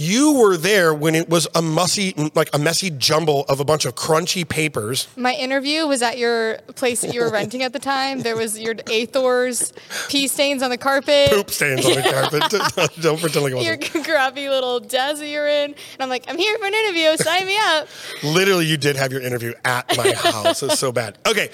you 0.00 0.34
were 0.34 0.56
there 0.56 0.94
when 0.94 1.16
it 1.16 1.28
was 1.28 1.48
a 1.56 1.60
messy, 1.60 2.14
like 2.36 2.48
a 2.54 2.58
messy 2.58 2.88
jumble 2.88 3.44
of 3.48 3.58
a 3.58 3.64
bunch 3.64 3.84
of 3.84 3.96
crunchy 3.96 4.48
papers. 4.48 5.08
My 5.16 5.34
interview 5.34 5.88
was 5.88 6.02
at 6.02 6.18
your 6.18 6.58
place 6.76 7.00
that 7.00 7.12
you 7.12 7.20
were 7.20 7.30
renting 7.30 7.64
at 7.64 7.72
the 7.72 7.80
time. 7.80 8.20
There 8.20 8.36
was 8.36 8.56
your 8.60 8.76
Athors 8.76 9.72
pee 10.08 10.28
stains 10.28 10.62
on 10.62 10.70
the 10.70 10.78
carpet. 10.78 11.30
Poop 11.30 11.50
stains 11.50 11.84
on 11.84 11.96
the 11.96 12.02
carpet. 12.02 12.92
Don't 13.02 13.20
pretend 13.20 13.42
like 13.42 13.54
it 13.54 13.64
Your 13.64 13.76
wasn't. 13.76 14.06
grubby 14.06 14.48
little 14.48 14.78
desk 14.78 15.18
that 15.18 15.26
you're 15.26 15.48
in. 15.48 15.72
And 15.72 15.76
I'm 15.98 16.08
like, 16.08 16.26
I'm 16.28 16.38
here 16.38 16.56
for 16.58 16.66
an 16.66 16.74
interview. 16.74 17.16
Sign 17.16 17.44
me 17.44 17.58
up. 17.60 17.88
Literally, 18.22 18.66
you 18.66 18.76
did 18.76 18.94
have 18.94 19.10
your 19.10 19.20
interview 19.20 19.52
at 19.64 19.96
my 19.96 20.12
house. 20.12 20.62
It's 20.62 20.78
so 20.78 20.92
bad. 20.92 21.18
Okay, 21.26 21.50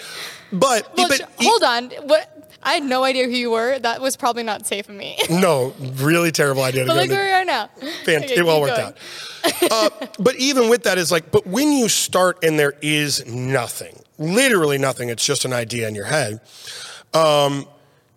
but, 0.53 0.95
Well, 0.99 1.09
but 1.09 1.17
sh- 1.19 1.23
hold 1.39 1.63
on. 1.63 1.91
What? 2.07 2.34
I 2.64 2.72
had 2.74 2.83
no 2.83 3.05
idea 3.05 3.24
who 3.24 3.31
you 3.33 3.50
were. 3.50 3.79
That 3.79 4.00
was 4.00 4.16
probably 4.16 4.42
not 4.42 4.66
safe 4.66 4.88
of 4.88 4.94
me. 4.94 5.18
no, 5.31 5.74
really 5.96 6.33
terrible 6.33 6.62
idea. 6.62 6.85
To 6.85 6.88
but 6.88 6.96
look 6.96 7.11
where 7.11 7.24
we 7.24 7.31
are 7.33 7.44
now. 7.44 7.68
Fant- 8.05 8.24
Okay, 8.24 8.35
it 8.35 8.40
all 8.48 8.61
worked 8.61 8.77
going. 8.77 8.94
out. 9.62 9.72
uh, 10.03 10.07
but 10.18 10.35
even 10.37 10.68
with 10.70 10.85
that, 10.85 10.96
is 10.98 11.12
like, 11.12 11.31
but 11.31 11.46
when 11.46 11.72
you 11.72 11.88
start 11.88 12.42
and 12.42 12.59
there 12.59 12.74
is 12.83 13.24
nothing, 13.27 13.98
literally 14.18 14.79
nothing, 14.79 15.11
it's 15.11 15.24
just 15.24 15.44
an 15.44 15.53
idea 15.53 15.87
in 15.87 15.94
your 15.94 16.07
head. 16.07 16.40
Um, 17.12 17.66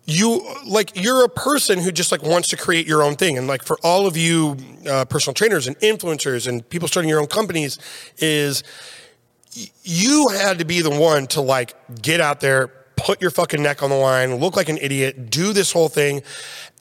you 0.05 0.41
like 0.65 0.91
you're 0.95 1.25
a 1.25 1.29
person 1.29 1.79
who 1.79 1.91
just 1.91 2.13
like 2.13 2.23
wants 2.23 2.47
to 2.47 2.57
create 2.57 2.87
your 2.87 3.03
own 3.03 3.15
thing, 3.17 3.37
and 3.37 3.45
like 3.45 3.61
for 3.61 3.77
all 3.83 4.07
of 4.07 4.15
you 4.15 4.55
uh, 4.89 5.03
personal 5.03 5.33
trainers 5.33 5.67
and 5.67 5.77
influencers 5.79 6.47
and 6.47 6.67
people 6.69 6.87
starting 6.87 7.09
your 7.09 7.19
own 7.19 7.27
companies, 7.27 7.77
is 8.17 8.63
you 9.83 10.29
had 10.29 10.59
to 10.59 10.65
be 10.65 10.81
the 10.81 10.89
one 10.89 11.27
to 11.27 11.41
like 11.41 11.75
get 12.01 12.21
out 12.21 12.39
there, 12.39 12.71
put 12.97 13.21
your 13.21 13.31
fucking 13.31 13.63
neck 13.63 13.81
on 13.81 13.89
the 13.89 13.95
line, 13.95 14.35
look 14.35 14.57
like 14.57 14.67
an 14.67 14.77
idiot, 14.79 15.29
do 15.29 15.53
this 15.53 15.71
whole 15.71 15.87
thing. 15.87 16.21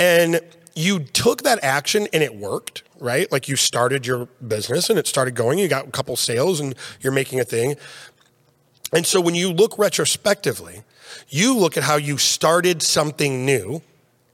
And 0.01 0.41
you 0.75 1.01
took 1.01 1.43
that 1.43 1.63
action 1.63 2.09
and 2.13 2.23
it 2.23 2.35
worked, 2.35 2.83
right? 2.99 3.31
Like 3.31 3.49
you 3.49 3.57
started 3.57 4.07
your 4.07 4.27
business 4.47 4.91
and 4.91 4.99
it 4.99 5.07
started 5.07 5.35
going, 5.35 5.59
you 5.59 5.69
got 5.69 5.87
a 5.89 5.91
couple 5.91 6.17
sales 6.17 6.59
and 6.59 6.75
you're 7.01 7.13
making 7.13 7.39
a 7.39 7.45
thing. 7.45 7.77
And 8.93 9.07
so 9.07 9.21
when 9.21 9.35
you 9.35 9.53
look 9.53 9.79
retrospectively, 9.79 10.83
you 11.29 11.57
look 11.57 11.77
at 11.77 11.85
how 11.85 11.97
you 11.97 12.19
started 12.19 12.83
something 12.83 13.45
new 13.45 13.83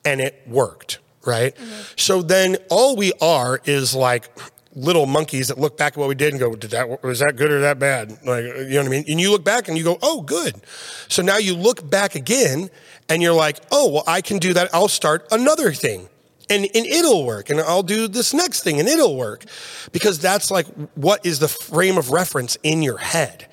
and 0.05 0.21
it 0.21 0.43
worked, 0.47 0.99
right? 1.25 1.55
Mm-hmm. 1.55 1.83
So 1.97 2.23
then 2.23 2.57
all 2.71 2.97
we 2.97 3.13
are 3.21 3.61
is 3.65 3.95
like 3.95 4.31
little 4.75 5.07
monkeys 5.07 5.49
that 5.49 5.59
look 5.59 5.77
back 5.77 5.93
at 5.95 5.99
what 5.99 6.09
we 6.09 6.15
did 6.15 6.33
and 6.33 6.41
go, 6.41 6.55
did 6.55 6.71
that 6.71 7.03
was 7.03 7.19
that 7.19 7.37
good 7.37 7.51
or 7.51 7.61
that 7.61 7.79
bad? 7.79 8.11
Like 8.25 8.45
you 8.45 8.71
know 8.71 8.79
what 8.79 8.87
I 8.87 8.91
mean? 8.91 9.05
And 9.09 9.21
you 9.21 9.31
look 9.31 9.45
back 9.45 9.69
and 9.69 9.77
you 9.77 9.85
go, 9.85 9.99
oh, 10.03 10.23
good. 10.23 10.61
So 11.09 11.23
now 11.23 11.37
you 11.37 11.55
look 11.55 11.89
back 11.89 12.15
again 12.15 12.71
and 13.09 13.23
you're 13.23 13.35
like, 13.35 13.59
oh, 13.71 13.91
well, 13.91 14.05
I 14.07 14.21
can 14.21 14.39
do 14.39 14.55
that. 14.55 14.71
I'll 14.75 14.89
start 14.89 15.27
another 15.31 15.73
thing. 15.73 16.09
And, 16.51 16.65
and 16.75 16.85
it'll 16.85 17.25
work, 17.25 17.49
and 17.49 17.61
I'll 17.61 17.85
do 17.85 18.09
this 18.09 18.35
next 18.35 18.63
thing, 18.63 18.79
and 18.79 18.87
it'll 18.87 19.17
work, 19.17 19.45
because 19.91 20.19
that's 20.19 20.51
like 20.51 20.67
what 20.97 21.25
is 21.25 21.39
the 21.39 21.49
frame 21.49 21.97
of 21.97 22.11
reference 22.11 22.59
in 22.63 22.83
your 22.83 22.99
head 22.99 23.47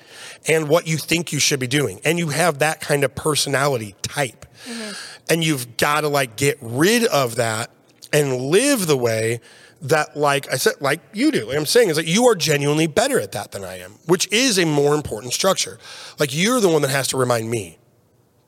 and 0.46 0.68
what 0.68 0.86
you 0.86 0.98
think 0.98 1.32
you 1.32 1.38
should 1.38 1.60
be 1.60 1.66
doing. 1.66 2.00
And 2.04 2.18
you 2.18 2.28
have 2.28 2.58
that 2.58 2.80
kind 2.80 3.04
of 3.04 3.14
personality 3.14 3.94
type. 4.02 4.44
Mm-hmm. 4.66 4.92
And 5.32 5.44
you've 5.44 5.76
got 5.78 6.02
to 6.02 6.08
like 6.08 6.36
get 6.36 6.58
rid 6.60 7.04
of 7.06 7.36
that 7.36 7.70
and 8.12 8.36
live 8.36 8.86
the 8.86 8.98
way 8.98 9.40
that, 9.82 10.16
like 10.16 10.52
I 10.52 10.56
said, 10.56 10.74
like 10.80 11.00
you 11.12 11.30
do. 11.30 11.46
Like 11.46 11.56
I'm 11.56 11.66
saying 11.66 11.88
is 11.88 11.96
that 11.96 12.06
you 12.06 12.26
are 12.26 12.34
genuinely 12.34 12.86
better 12.86 13.18
at 13.18 13.32
that 13.32 13.52
than 13.52 13.64
I 13.64 13.78
am, 13.78 13.92
which 14.06 14.30
is 14.32 14.58
a 14.58 14.66
more 14.66 14.94
important 14.94 15.32
structure. 15.32 15.78
Like 16.18 16.34
you're 16.34 16.60
the 16.60 16.68
one 16.68 16.82
that 16.82 16.90
has 16.90 17.08
to 17.08 17.16
remind 17.16 17.50
me 17.50 17.78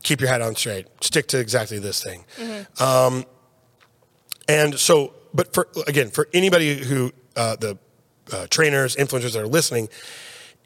keep 0.03 0.21
your 0.21 0.29
head 0.29 0.43
on 0.43 0.55
straight, 0.55 0.87
stick 1.01 1.29
to 1.29 1.39
exactly 1.39 1.79
this 1.79 2.03
thing. 2.03 2.25
Um, 2.81 3.25
and 4.49 4.79
so, 4.79 5.15
but 5.33 5.55
for 5.55 5.69
again, 5.87 6.11
for 6.11 6.29
anybody 6.33 6.77
who 6.77 7.13
uh, 7.37 7.57
the 7.57 7.79
uh, 8.33 8.47
trainers, 8.51 8.97
influencers 8.97 9.33
that 9.33 9.43
are 9.43 9.47
listening, 9.47 9.89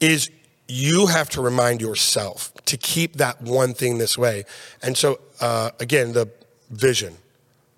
is 0.00 0.30
you 0.68 1.06
have 1.06 1.28
to 1.30 1.40
remind 1.40 1.80
yourself 1.80 2.52
to 2.64 2.76
keep 2.76 3.16
that 3.16 3.40
one 3.40 3.72
thing 3.72 3.98
this 3.98 4.18
way. 4.18 4.44
And 4.82 4.96
so, 4.96 5.20
uh, 5.40 5.70
again, 5.78 6.12
the 6.12 6.28
vision, 6.70 7.18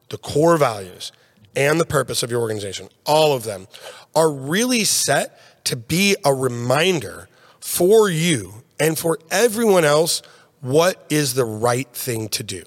the 0.08 0.16
core 0.18 0.56
values, 0.56 1.12
and 1.56 1.80
the 1.80 1.86
purpose 1.86 2.22
of 2.22 2.30
your 2.30 2.40
organization, 2.40 2.88
all 3.06 3.34
of 3.34 3.44
them 3.44 3.66
are 4.14 4.30
really 4.30 4.84
set 4.84 5.40
to 5.64 5.76
be 5.76 6.16
a 6.24 6.32
reminder 6.32 7.28
for 7.60 8.08
you 8.08 8.62
and 8.80 8.98
for 8.98 9.18
everyone 9.30 9.84
else 9.84 10.22
what 10.60 11.04
is 11.10 11.34
the 11.34 11.44
right 11.44 11.88
thing 11.92 12.28
to 12.30 12.42
do. 12.42 12.64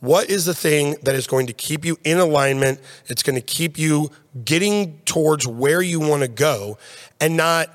What 0.00 0.30
is 0.30 0.44
the 0.44 0.54
thing 0.54 0.96
that 1.02 1.14
is 1.14 1.26
going 1.26 1.48
to 1.48 1.52
keep 1.52 1.84
you 1.84 1.96
in 2.04 2.18
alignment? 2.18 2.80
It's 3.06 3.22
going 3.22 3.34
to 3.34 3.42
keep 3.42 3.78
you 3.78 4.10
getting 4.44 5.00
towards 5.00 5.46
where 5.46 5.82
you 5.82 5.98
want 5.98 6.22
to 6.22 6.28
go 6.28 6.78
and 7.20 7.36
not 7.36 7.70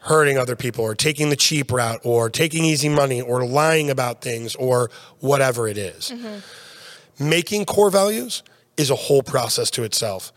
hurting 0.00 0.38
other 0.38 0.54
people 0.54 0.84
or 0.84 0.94
taking 0.94 1.30
the 1.30 1.36
cheap 1.36 1.72
route 1.72 2.00
or 2.04 2.30
taking 2.30 2.64
easy 2.64 2.88
money 2.88 3.20
or 3.20 3.44
lying 3.44 3.90
about 3.90 4.22
things 4.22 4.54
or 4.54 4.90
whatever 5.18 5.66
it 5.66 5.76
is. 5.76 6.10
Mm-hmm. 6.10 7.28
Making 7.28 7.64
core 7.64 7.90
values 7.90 8.44
is 8.78 8.90
a 8.90 8.94
whole 8.94 9.22
process 9.22 9.70
to 9.72 9.82
itself. 9.82 10.32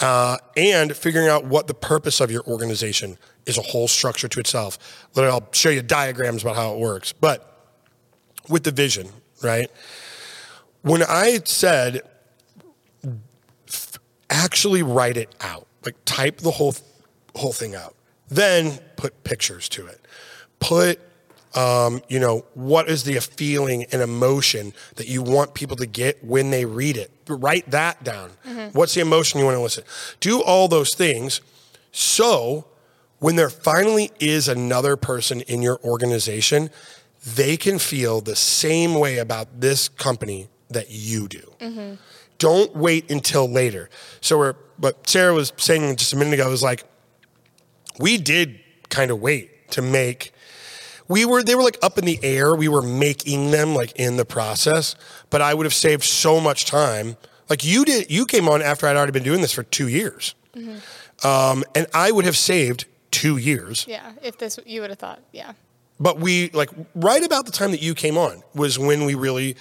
Uh, 0.00 0.36
and 0.56 0.94
figuring 0.94 1.28
out 1.28 1.46
what 1.46 1.66
the 1.66 1.74
purpose 1.74 2.20
of 2.20 2.30
your 2.30 2.44
organization 2.44 3.18
is 3.46 3.56
a 3.58 3.62
whole 3.62 3.88
structure 3.88 4.28
to 4.28 4.38
itself. 4.38 5.08
I'll 5.16 5.48
show 5.52 5.70
you 5.70 5.82
diagrams 5.82 6.42
about 6.42 6.56
how 6.56 6.74
it 6.74 6.78
works. 6.78 7.12
But 7.12 7.72
with 8.48 8.64
the 8.64 8.70
vision, 8.70 9.08
right? 9.42 9.70
When 10.82 11.02
I 11.02 11.40
said 11.44 12.02
actually 14.28 14.82
write 14.82 15.16
it 15.16 15.34
out, 15.40 15.66
like 15.84 15.96
type 16.04 16.38
the 16.38 16.50
whole 16.50 16.74
whole 17.34 17.52
thing 17.52 17.74
out, 17.74 17.94
then 18.28 18.78
put 18.96 19.24
pictures 19.24 19.68
to 19.70 19.86
it. 19.86 20.00
Put 20.58 21.00
um, 21.56 22.02
you 22.08 22.18
know, 22.20 22.44
what 22.54 22.88
is 22.88 23.04
the 23.04 23.18
feeling 23.20 23.84
and 23.92 24.02
emotion 24.02 24.72
that 24.96 25.08
you 25.08 25.22
want 25.22 25.54
people 25.54 25.76
to 25.76 25.86
get 25.86 26.22
when 26.24 26.50
they 26.50 26.64
read 26.64 26.96
it? 26.96 27.10
Write 27.28 27.70
that 27.70 28.04
down. 28.04 28.30
What's 28.72 28.94
the 28.94 29.00
emotion 29.00 29.40
you 29.40 29.46
want 29.46 29.56
to 29.56 29.62
listen? 29.62 29.84
Do 30.20 30.42
all 30.42 30.68
those 30.68 30.94
things 30.94 31.40
so 31.92 32.66
when 33.18 33.36
there 33.36 33.48
finally 33.48 34.10
is 34.20 34.48
another 34.48 34.96
person 34.96 35.40
in 35.42 35.62
your 35.62 35.80
organization, 35.82 36.68
they 37.24 37.56
can 37.56 37.78
feel 37.78 38.20
the 38.20 38.36
same 38.36 38.94
way 38.94 39.16
about 39.18 39.60
this 39.60 39.88
company 39.88 40.48
that 40.68 40.90
you 40.90 41.26
do. 41.26 41.52
Don't 42.38 42.76
wait 42.76 43.10
until 43.10 43.48
later. 43.48 43.88
So 44.20 44.36
we're, 44.36 44.54
what 44.76 45.08
Sarah 45.08 45.32
was 45.32 45.52
saying 45.56 45.96
just 45.96 46.12
a 46.12 46.16
minute 46.16 46.34
ago 46.34 46.50
was 46.50 46.62
like, 46.62 46.84
we 47.98 48.18
did 48.18 48.60
kind 48.90 49.10
of 49.10 49.20
wait 49.20 49.70
to 49.70 49.80
make 49.80 50.32
we 51.08 51.24
were 51.24 51.42
they 51.42 51.54
were 51.54 51.62
like 51.62 51.78
up 51.82 51.98
in 51.98 52.04
the 52.04 52.18
air. 52.22 52.54
We 52.54 52.68
were 52.68 52.82
making 52.82 53.50
them 53.50 53.74
like 53.74 53.92
in 53.96 54.16
the 54.16 54.24
process. 54.24 54.94
But 55.30 55.42
i 55.42 55.54
would 55.54 55.66
have 55.66 55.74
saved 55.74 56.04
so 56.04 56.40
much 56.40 56.64
time. 56.64 57.16
Like 57.48 57.64
you 57.64 57.84
did 57.84 58.10
you 58.10 58.26
came 58.26 58.48
on 58.48 58.62
after 58.62 58.86
i'd 58.86 58.96
already 58.96 59.12
been 59.12 59.22
doing 59.22 59.40
this 59.40 59.52
for 59.52 59.62
two 59.62 59.88
years. 59.88 60.34
Um, 61.24 61.64
and 61.74 61.86
i 61.94 62.10
would 62.10 62.24
have 62.24 62.36
saved 62.36 62.86
two 63.10 63.36
years. 63.36 63.86
Yeah, 63.88 64.12
if 64.22 64.38
this 64.38 64.58
you 64.66 64.80
would 64.80 64.90
have 64.90 64.98
thought, 64.98 65.20
yeah. 65.32 65.52
but 65.98 66.18
we 66.18 66.50
like 66.50 66.70
right 66.94 67.24
about 67.24 67.46
the 67.46 67.52
time 67.52 67.70
that 67.70 67.82
you 67.82 67.94
came 67.94 68.18
on 68.18 68.42
was 68.54 68.78
when 68.78 69.04
we 69.04 69.14
really 69.14 69.56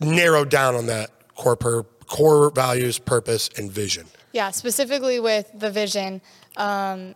narrowed 0.00 0.50
down 0.50 0.74
on 0.74 0.86
that 0.86 1.10
core 1.34 1.56
pur- 1.56 1.82
core 2.06 2.50
values 2.50 2.98
purpose 2.98 3.50
and 3.56 3.70
vision. 3.70 4.06
Yeah, 4.32 4.50
specifically 4.50 5.20
with 5.20 5.50
the 5.54 5.70
vision, 5.70 6.20
um, 6.56 7.14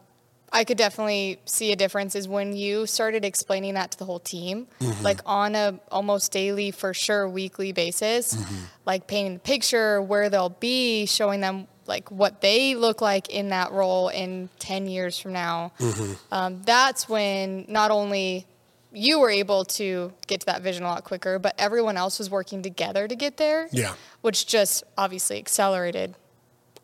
I 0.53 0.65
could 0.65 0.79
definitely 0.79 1.41
see 1.45 1.73
a 1.73 1.77
difference 1.77 2.15
is 2.15 2.29
when 2.29 2.57
you 2.57 2.87
started 2.87 3.25
explaining 3.25 3.75
that 3.75 3.91
to 3.93 3.99
the 3.99 4.05
whole 4.05 4.21
team, 4.21 4.69
mm-hmm. 4.81 5.03
like 5.03 5.21
on 5.27 5.55
a 5.55 5.79
almost 5.91 6.33
daily, 6.33 6.71
for 6.71 6.95
sure, 6.95 7.29
weekly 7.29 7.73
basis, 7.73 8.35
mm-hmm. 8.35 8.65
like 8.85 9.07
painting 9.07 9.35
the 9.35 9.41
picture, 9.41 10.01
where 10.01 10.31
they'll 10.31 10.49
be, 10.49 11.07
showing 11.07 11.41
them 11.41 11.67
like 11.87 12.11
what 12.11 12.41
they 12.41 12.75
look 12.75 13.01
like 13.01 13.29
in 13.29 13.51
that 13.51 13.73
role 13.73 14.09
in 14.09 14.49
10 14.59 14.87
years 14.89 15.19
from 15.19 15.33
now. 15.33 15.73
Mm-hmm. 15.79 16.13
Um, 16.33 16.63
that's 16.63 17.09
when 17.09 17.65
not 17.69 17.91
only 17.91 18.47
you 18.93 19.21
were 19.21 19.31
able 19.31 19.65
to 19.65 20.13
get 20.27 20.41
to 20.41 20.47
that 20.47 20.63
vision 20.63 20.85
a 20.85 20.89
lot 20.89 21.05
quicker, 21.05 21.39
but 21.39 21.55
everyone 21.59 21.97
else 21.97 22.19
was 22.19 22.31
working 22.31 22.63
together 22.63 23.07
to 23.07 23.15
get 23.15 23.37
there. 23.37 23.69
Yeah. 23.73 23.95
Which 24.23 24.47
just 24.47 24.85
obviously 24.97 25.39
accelerated 25.39 26.15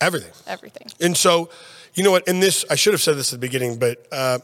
everything 0.00 0.32
everything. 0.46 0.88
And 1.00 1.16
so, 1.16 1.50
you 1.94 2.02
know 2.02 2.10
what? 2.10 2.28
And 2.28 2.42
this, 2.42 2.64
I 2.70 2.74
should 2.74 2.92
have 2.92 3.02
said 3.02 3.16
this 3.16 3.32
at 3.32 3.40
the 3.40 3.46
beginning, 3.46 3.78
but 3.78 4.06
uh, 4.12 4.38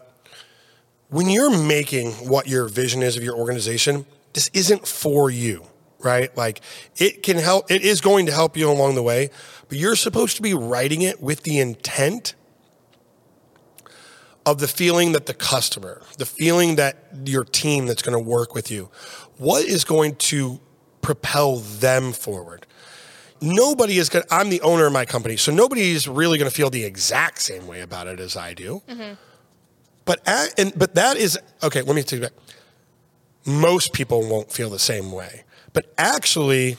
when 1.08 1.28
you're 1.28 1.56
making 1.56 2.12
what 2.12 2.46
your 2.46 2.68
vision 2.68 3.02
is 3.02 3.16
of 3.16 3.22
your 3.22 3.36
organization, 3.36 4.06
this 4.32 4.50
isn't 4.52 4.86
for 4.86 5.30
you, 5.30 5.64
right? 6.00 6.34
Like 6.36 6.60
it 6.96 7.22
can 7.22 7.36
help, 7.36 7.70
it 7.70 7.82
is 7.82 8.00
going 8.00 8.26
to 8.26 8.32
help 8.32 8.56
you 8.56 8.70
along 8.70 8.94
the 8.94 9.02
way, 9.02 9.30
but 9.68 9.78
you're 9.78 9.96
supposed 9.96 10.36
to 10.36 10.42
be 10.42 10.54
writing 10.54 11.02
it 11.02 11.20
with 11.20 11.42
the 11.42 11.58
intent 11.58 12.34
of 14.44 14.58
the 14.58 14.68
feeling 14.68 15.12
that 15.12 15.26
the 15.26 15.34
customer, 15.34 16.00
the 16.16 16.26
feeling 16.26 16.76
that 16.76 16.96
your 17.24 17.44
team 17.44 17.86
that's 17.86 18.02
going 18.02 18.16
to 18.16 18.30
work 18.30 18.54
with 18.54 18.70
you, 18.70 18.90
what 19.36 19.64
is 19.64 19.84
going 19.84 20.16
to 20.16 20.60
propel 21.02 21.56
them 21.56 22.12
forward? 22.12 22.66
Nobody 23.40 23.98
is 23.98 24.08
going 24.08 24.24
to, 24.24 24.34
I'm 24.34 24.48
the 24.48 24.60
owner 24.62 24.86
of 24.86 24.92
my 24.92 25.04
company, 25.04 25.36
so 25.36 25.52
nobody 25.52 25.90
is 25.90 26.08
really 26.08 26.38
going 26.38 26.50
to 26.50 26.54
feel 26.54 26.70
the 26.70 26.84
exact 26.84 27.40
same 27.40 27.66
way 27.66 27.80
about 27.80 28.06
it 28.06 28.20
as 28.20 28.36
I 28.36 28.54
do. 28.54 28.82
Mm-hmm. 28.88 29.14
But, 30.04 30.26
a 30.26 30.48
and, 30.56 30.72
but 30.76 30.94
that 30.94 31.16
is, 31.16 31.38
okay, 31.62 31.82
let 31.82 31.94
me 31.94 32.02
take 32.02 32.20
it 32.20 32.32
back. 32.32 32.32
Most 33.46 33.92
people 33.92 34.28
won't 34.28 34.50
feel 34.50 34.70
the 34.70 34.78
same 34.78 35.12
way. 35.12 35.44
But 35.72 35.92
actually, 35.98 36.76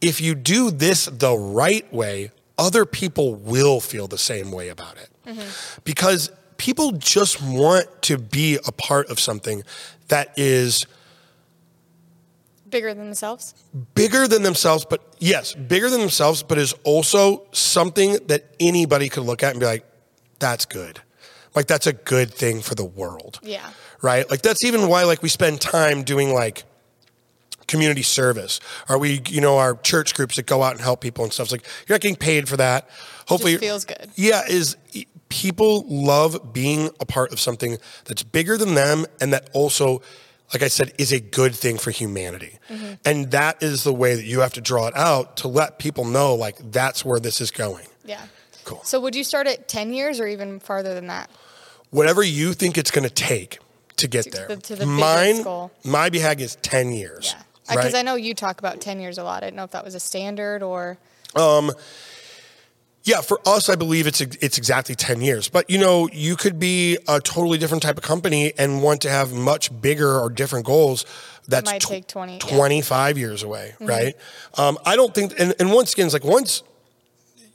if 0.00 0.20
you 0.20 0.34
do 0.34 0.70
this 0.70 1.06
the 1.06 1.36
right 1.36 1.92
way, 1.92 2.30
other 2.56 2.84
people 2.84 3.34
will 3.34 3.80
feel 3.80 4.06
the 4.06 4.18
same 4.18 4.52
way 4.52 4.68
about 4.68 4.96
it. 4.96 5.08
Mm-hmm. 5.26 5.80
Because 5.84 6.30
people 6.56 6.92
just 6.92 7.42
want 7.42 7.86
to 8.02 8.18
be 8.18 8.58
a 8.66 8.72
part 8.72 9.08
of 9.10 9.20
something 9.20 9.62
that 10.08 10.32
is 10.36 10.86
Bigger 12.70 12.94
than 12.94 13.06
themselves? 13.06 13.54
bigger 13.94 14.28
than 14.28 14.42
themselves, 14.42 14.84
but 14.84 15.02
yes, 15.18 15.54
bigger 15.54 15.90
than 15.90 16.00
themselves, 16.00 16.42
but 16.42 16.58
is 16.58 16.74
also 16.84 17.46
something 17.52 18.18
that 18.26 18.44
anybody 18.60 19.08
could 19.08 19.24
look 19.24 19.42
at 19.42 19.50
and 19.50 19.60
be 19.60 19.66
like, 19.66 19.84
that's 20.38 20.64
good. 20.64 21.00
Like 21.54 21.66
that's 21.66 21.86
a 21.86 21.92
good 21.92 22.32
thing 22.32 22.60
for 22.60 22.74
the 22.74 22.84
world. 22.84 23.40
Yeah. 23.42 23.68
Right? 24.02 24.28
Like 24.30 24.42
that's 24.42 24.64
even 24.64 24.88
why 24.88 25.04
like 25.04 25.22
we 25.22 25.28
spend 25.28 25.60
time 25.60 26.02
doing 26.02 26.32
like 26.32 26.64
community 27.66 28.02
service. 28.02 28.60
Are 28.88 28.98
we, 28.98 29.22
you 29.28 29.40
know, 29.40 29.58
our 29.58 29.74
church 29.76 30.14
groups 30.14 30.36
that 30.36 30.46
go 30.46 30.62
out 30.62 30.72
and 30.72 30.80
help 30.80 31.00
people 31.00 31.24
and 31.24 31.32
stuff. 31.32 31.46
It's 31.46 31.52
like 31.52 31.64
you're 31.86 31.94
not 31.94 32.00
getting 32.00 32.16
paid 32.16 32.48
for 32.48 32.56
that. 32.56 32.88
Hopefully 33.26 33.52
Just 33.52 33.64
feels 33.64 33.84
good. 33.84 34.10
Yeah, 34.14 34.42
is 34.48 34.76
people 35.28 35.84
love 35.88 36.52
being 36.52 36.90
a 37.00 37.04
part 37.04 37.32
of 37.32 37.40
something 37.40 37.78
that's 38.04 38.22
bigger 38.22 38.56
than 38.56 38.74
them 38.74 39.04
and 39.20 39.32
that 39.32 39.50
also 39.52 40.00
like 40.52 40.62
I 40.62 40.68
said, 40.68 40.92
is 40.98 41.12
a 41.12 41.20
good 41.20 41.54
thing 41.54 41.76
for 41.78 41.90
humanity. 41.90 42.58
Mm-hmm. 42.70 42.94
And 43.04 43.30
that 43.32 43.62
is 43.62 43.84
the 43.84 43.92
way 43.92 44.14
that 44.14 44.24
you 44.24 44.40
have 44.40 44.52
to 44.54 44.60
draw 44.60 44.86
it 44.86 44.96
out 44.96 45.36
to 45.38 45.48
let 45.48 45.78
people 45.78 46.04
know, 46.04 46.34
like, 46.34 46.56
that's 46.72 47.04
where 47.04 47.20
this 47.20 47.40
is 47.40 47.50
going. 47.50 47.86
Yeah. 48.04 48.22
Cool. 48.64 48.80
So 48.84 49.00
would 49.00 49.14
you 49.14 49.24
start 49.24 49.46
at 49.46 49.68
10 49.68 49.92
years 49.92 50.20
or 50.20 50.26
even 50.26 50.60
farther 50.60 50.94
than 50.94 51.06
that? 51.08 51.30
Whatever 51.90 52.22
you 52.22 52.52
think 52.52 52.76
it's 52.78 52.90
going 52.90 53.06
to 53.08 53.14
take 53.14 53.58
to 53.96 54.08
get 54.08 54.24
To 54.24 54.30
there. 54.30 54.48
the- 54.48 54.56
to 54.56 54.76
the 54.76 54.86
Mine, 54.86 55.42
goal. 55.42 55.70
my 55.84 56.10
BHAG 56.10 56.40
is 56.40 56.56
10 56.56 56.92
years. 56.92 57.34
Yeah. 57.34 57.42
Uh, 57.68 57.76
because 57.76 57.92
right? 57.92 57.98
I 58.00 58.02
know 58.02 58.14
you 58.14 58.34
talk 58.34 58.58
about 58.58 58.80
10 58.80 59.00
years 59.00 59.18
a 59.18 59.24
lot. 59.24 59.42
I 59.42 59.46
didn't 59.46 59.56
know 59.56 59.64
if 59.64 59.72
that 59.72 59.84
was 59.84 59.94
a 59.94 60.00
standard 60.00 60.62
or. 60.62 60.96
Um, 61.36 61.70
Yeah, 63.04 63.20
for 63.20 63.40
us, 63.46 63.68
I 63.68 63.76
believe 63.76 64.06
it's 64.06 64.20
it's 64.20 64.58
exactly 64.58 64.94
ten 64.94 65.20
years. 65.20 65.48
But 65.48 65.70
you 65.70 65.78
know, 65.78 66.08
you 66.12 66.36
could 66.36 66.58
be 66.58 66.98
a 67.08 67.20
totally 67.20 67.56
different 67.56 67.82
type 67.82 67.96
of 67.96 68.02
company 68.02 68.52
and 68.58 68.82
want 68.82 69.02
to 69.02 69.10
have 69.10 69.32
much 69.32 69.80
bigger 69.80 70.18
or 70.18 70.28
different 70.28 70.66
goals. 70.66 71.06
That's 71.46 71.70
might 71.70 71.80
tw- 71.80 71.88
take 71.88 72.06
20, 72.06 72.34
yeah. 72.34 72.38
25 72.40 73.16
years 73.16 73.42
away, 73.42 73.74
right? 73.80 74.14
Um, 74.58 74.78
I 74.84 74.96
don't 74.96 75.14
think, 75.14 75.32
and, 75.38 75.54
and 75.58 75.72
once 75.72 75.94
again, 75.94 76.04
it's 76.04 76.12
like 76.12 76.24
once, 76.24 76.62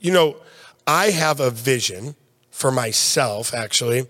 you 0.00 0.12
know, 0.12 0.36
I 0.84 1.10
have 1.10 1.38
a 1.38 1.50
vision 1.50 2.16
for 2.50 2.72
myself 2.72 3.54
actually 3.54 4.08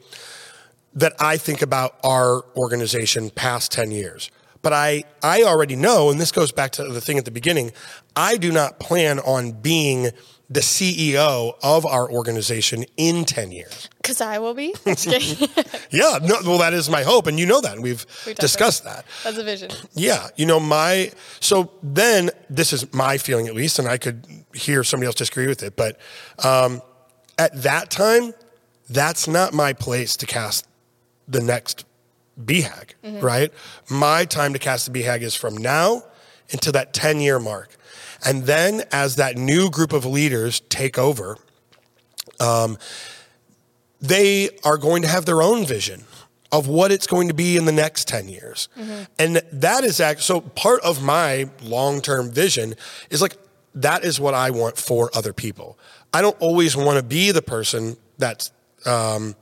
that 0.94 1.12
I 1.20 1.36
think 1.36 1.60
about 1.60 1.98
our 2.02 2.44
organization 2.56 3.28
past 3.28 3.72
10 3.72 3.90
years. 3.90 4.30
But 4.62 4.72
I, 4.72 5.04
I 5.22 5.42
already 5.42 5.76
know, 5.76 6.08
and 6.08 6.18
this 6.18 6.32
goes 6.32 6.50
back 6.50 6.72
to 6.72 6.84
the 6.84 7.00
thing 7.00 7.18
at 7.18 7.26
the 7.26 7.30
beginning, 7.30 7.72
I 8.16 8.38
do 8.38 8.50
not 8.50 8.80
plan 8.80 9.18
on 9.20 9.52
being 9.52 10.10
the 10.50 10.60
CEO 10.60 11.54
of 11.62 11.86
our 11.86 12.10
organization 12.10 12.84
in 12.96 13.24
10 13.24 13.50
years. 13.50 13.88
Because 13.96 14.20
I 14.20 14.38
will 14.38 14.54
be. 14.54 14.74
Yeah, 15.90 16.18
no, 16.20 16.38
well, 16.44 16.58
that 16.58 16.72
is 16.72 16.90
my 16.90 17.02
hope, 17.02 17.28
and 17.28 17.38
you 17.38 17.46
know 17.46 17.60
that, 17.60 17.74
and 17.74 17.82
we've 17.82 18.04
We 18.26 18.34
discussed 18.34 18.82
that. 18.84 19.04
That's 19.22 19.38
a 19.38 19.44
vision. 19.44 19.70
Yeah, 19.94 20.28
you 20.34 20.44
know, 20.44 20.58
my 20.58 21.12
so 21.38 21.70
then 21.82 22.30
this 22.50 22.72
is 22.72 22.92
my 22.92 23.16
feeling 23.16 23.46
at 23.46 23.54
least, 23.54 23.78
and 23.78 23.86
I 23.86 23.96
could 23.96 24.26
hear 24.52 24.82
somebody 24.82 25.06
else 25.06 25.14
disagree 25.14 25.46
with 25.46 25.62
it, 25.62 25.76
but 25.76 25.98
um, 26.42 26.82
at 27.38 27.62
that 27.62 27.90
time, 27.90 28.34
that's 28.90 29.28
not 29.28 29.54
my 29.54 29.72
place 29.72 30.16
to 30.16 30.26
cast 30.26 30.66
the 31.28 31.40
next 31.40 31.84
BHAG, 32.42 33.22
right? 33.22 33.52
My 33.88 34.24
time 34.24 34.52
to 34.52 34.58
cast 34.58 34.92
the 34.92 35.02
BHAG 35.02 35.22
is 35.22 35.34
from 35.36 35.56
now 35.56 36.02
until 36.50 36.72
that 36.72 36.92
10 36.92 37.20
year 37.20 37.38
mark. 37.38 37.76
And 38.24 38.44
then 38.44 38.82
as 38.90 39.16
that 39.16 39.36
new 39.36 39.70
group 39.70 39.92
of 39.92 40.04
leaders 40.06 40.60
take 40.68 40.98
over, 40.98 41.36
um, 42.40 42.78
they 44.00 44.50
are 44.64 44.76
going 44.76 45.02
to 45.02 45.08
have 45.08 45.24
their 45.26 45.42
own 45.42 45.64
vision 45.66 46.04
of 46.52 46.68
what 46.68 46.92
it's 46.92 47.06
going 47.06 47.28
to 47.28 47.34
be 47.34 47.56
in 47.56 47.64
the 47.64 47.72
next 47.72 48.06
10 48.06 48.28
years. 48.28 48.68
And 49.18 49.36
that 49.52 49.82
is 49.84 49.98
act 50.00 50.22
so 50.22 50.40
part 50.40 50.80
of 50.82 51.02
my 51.02 51.50
long-term 51.62 52.30
vision 52.30 52.74
is 53.10 53.20
like 53.20 53.36
that 53.74 54.04
is 54.04 54.20
what 54.20 54.34
I 54.34 54.50
want 54.50 54.76
for 54.76 55.10
other 55.16 55.32
people. 55.32 55.78
I 56.12 56.22
don't 56.22 56.36
always 56.40 56.76
want 56.76 56.96
to 56.98 57.02
be 57.02 57.32
the 57.32 57.42
person 57.42 57.96
that's 58.18 58.52
um, 58.86 59.34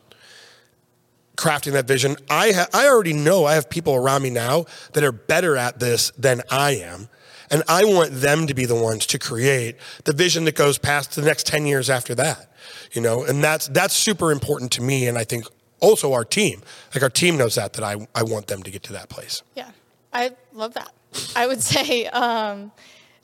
crafting 1.36 1.72
that 1.72 1.86
vision. 1.86 2.16
I 2.30 2.52
ha- 2.52 2.68
I 2.72 2.86
already 2.88 3.12
know 3.12 3.44
I 3.44 3.54
have 3.54 3.68
people 3.68 3.94
around 3.94 4.22
me 4.22 4.30
now 4.30 4.64
that 4.94 5.04
are 5.04 5.12
better 5.12 5.56
at 5.56 5.80
this 5.80 6.12
than 6.16 6.40
I 6.50 6.76
am. 6.76 7.08
And 7.52 7.62
I 7.68 7.84
want 7.84 8.12
them 8.12 8.46
to 8.46 8.54
be 8.54 8.64
the 8.64 8.74
ones 8.74 9.06
to 9.06 9.18
create 9.18 9.76
the 10.04 10.14
vision 10.14 10.44
that 10.44 10.56
goes 10.56 10.78
past 10.78 11.14
the 11.14 11.22
next 11.22 11.46
10 11.46 11.66
years 11.66 11.90
after 11.90 12.14
that. 12.14 12.50
You 12.92 13.02
know, 13.02 13.24
and 13.24 13.44
that's 13.44 13.68
that's 13.68 13.94
super 13.94 14.32
important 14.32 14.72
to 14.72 14.82
me 14.82 15.06
and 15.06 15.18
I 15.18 15.24
think 15.24 15.46
also 15.80 16.14
our 16.14 16.24
team. 16.24 16.62
Like 16.94 17.02
our 17.02 17.10
team 17.10 17.36
knows 17.36 17.56
that 17.56 17.74
that 17.74 17.84
I 17.84 18.08
I 18.14 18.22
want 18.22 18.46
them 18.46 18.62
to 18.62 18.70
get 18.70 18.82
to 18.84 18.92
that 18.94 19.08
place. 19.10 19.42
Yeah, 19.54 19.70
I 20.12 20.32
love 20.54 20.74
that. 20.74 20.92
I 21.36 21.46
would 21.46 21.60
say 21.74 22.06
um, 22.06 22.72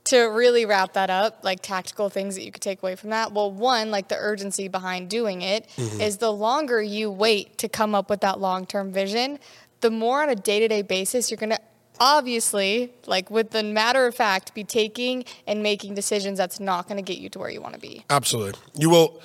to 0.05 0.19
really 0.25 0.67
wrap 0.67 0.95
that 0.95 1.11
up, 1.11 1.41
like 1.43 1.61
tactical 1.63 2.11
things 2.11 2.35
that 2.35 2.45
you 2.45 2.53
could 2.53 2.63
take 2.63 2.83
away 2.83 2.97
from 2.97 3.11
that. 3.11 3.33
Well, 3.33 3.51
one, 3.51 3.91
like 3.91 4.09
the 4.09 4.17
urgency 4.17 4.69
behind 4.69 5.09
doing 5.09 5.43
it 5.43 5.69
is 5.79 6.19
the 6.19 6.33
longer 6.33 6.83
you 6.83 7.11
wait 7.11 7.59
to 7.59 7.69
come 7.69 7.95
up 7.95 8.11
with 8.11 8.21
that 8.21 8.41
long 8.41 8.67
term 8.67 8.93
vision, 8.93 9.39
the 9.81 9.91
more 9.91 10.23
on 10.23 10.29
a 10.29 10.35
day 10.35 10.61
to 10.61 10.69
day 10.69 10.83
basis 10.83 11.31
you're 11.31 11.39
going 11.39 11.51
to 11.51 11.61
obviously, 12.01 12.93
like 13.07 13.31
with 13.31 13.51
the 13.51 13.63
matter 13.63 14.07
of 14.07 14.15
fact, 14.15 14.55
be 14.55 14.65
taking 14.65 15.25
and 15.47 15.63
making 15.63 15.95
decisions 15.95 16.39
that's 16.39 16.61
not 16.61 16.89
going 16.89 16.97
to 16.97 17.03
get 17.03 17.19
you 17.19 17.29
to 17.31 17.39
where 17.39 17.51
you 17.51 17.61
want 17.61 17.75
to 17.75 17.81
be. 17.81 18.05
Absolutely. 18.11 18.61
You 18.75 18.91
will 18.91 19.21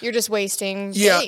You're 0.00 0.12
just 0.12 0.30
wasting 0.30 0.92
Yeah, 0.94 1.20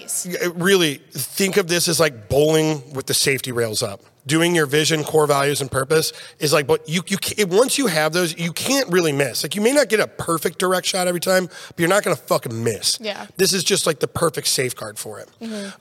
really 0.54 0.96
think 1.10 1.56
of 1.56 1.68
this 1.68 1.88
as 1.88 2.00
like 2.00 2.28
bowling 2.28 2.94
with 2.94 3.06
the 3.06 3.14
safety 3.14 3.52
rails 3.52 3.82
up. 3.82 4.00
Doing 4.24 4.54
your 4.54 4.66
vision, 4.66 5.02
core 5.02 5.26
values, 5.26 5.60
and 5.60 5.68
purpose 5.68 6.12
is 6.38 6.52
like, 6.52 6.68
but 6.68 6.88
you 6.88 7.02
you 7.08 7.16
can, 7.16 7.48
once 7.48 7.76
you 7.76 7.88
have 7.88 8.12
those, 8.12 8.38
you 8.38 8.52
can't 8.52 8.88
really 8.88 9.10
miss. 9.12 9.42
Like 9.42 9.56
you 9.56 9.60
may 9.60 9.72
not 9.72 9.88
get 9.88 9.98
a 9.98 10.06
perfect 10.06 10.58
direct 10.60 10.86
shot 10.86 11.08
every 11.08 11.18
time, 11.18 11.46
but 11.46 11.78
you're 11.78 11.88
not 11.88 12.04
going 12.04 12.16
to 12.16 12.22
fucking 12.22 12.62
miss. 12.62 12.98
Yeah. 13.00 13.26
this 13.36 13.52
is 13.52 13.64
just 13.64 13.84
like 13.84 13.98
the 13.98 14.06
perfect 14.06 14.46
safeguard 14.46 14.96
for 14.96 15.18
it. 15.18 15.28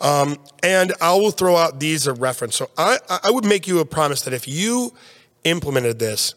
Um, 0.01 0.37
and 0.63 0.93
I 0.99 1.13
will 1.13 1.29
throw 1.29 1.55
out 1.55 1.79
these 1.79 2.07
a 2.07 2.13
reference. 2.13 2.55
So 2.55 2.71
I 2.77 2.97
I 3.09 3.19
I 3.25 3.31
would 3.31 3.45
make 3.45 3.67
you 3.67 3.79
a 3.79 3.85
promise 3.85 4.21
that 4.23 4.33
if 4.33 4.47
you 4.47 4.93
implemented 5.43 5.99
this 5.99 6.35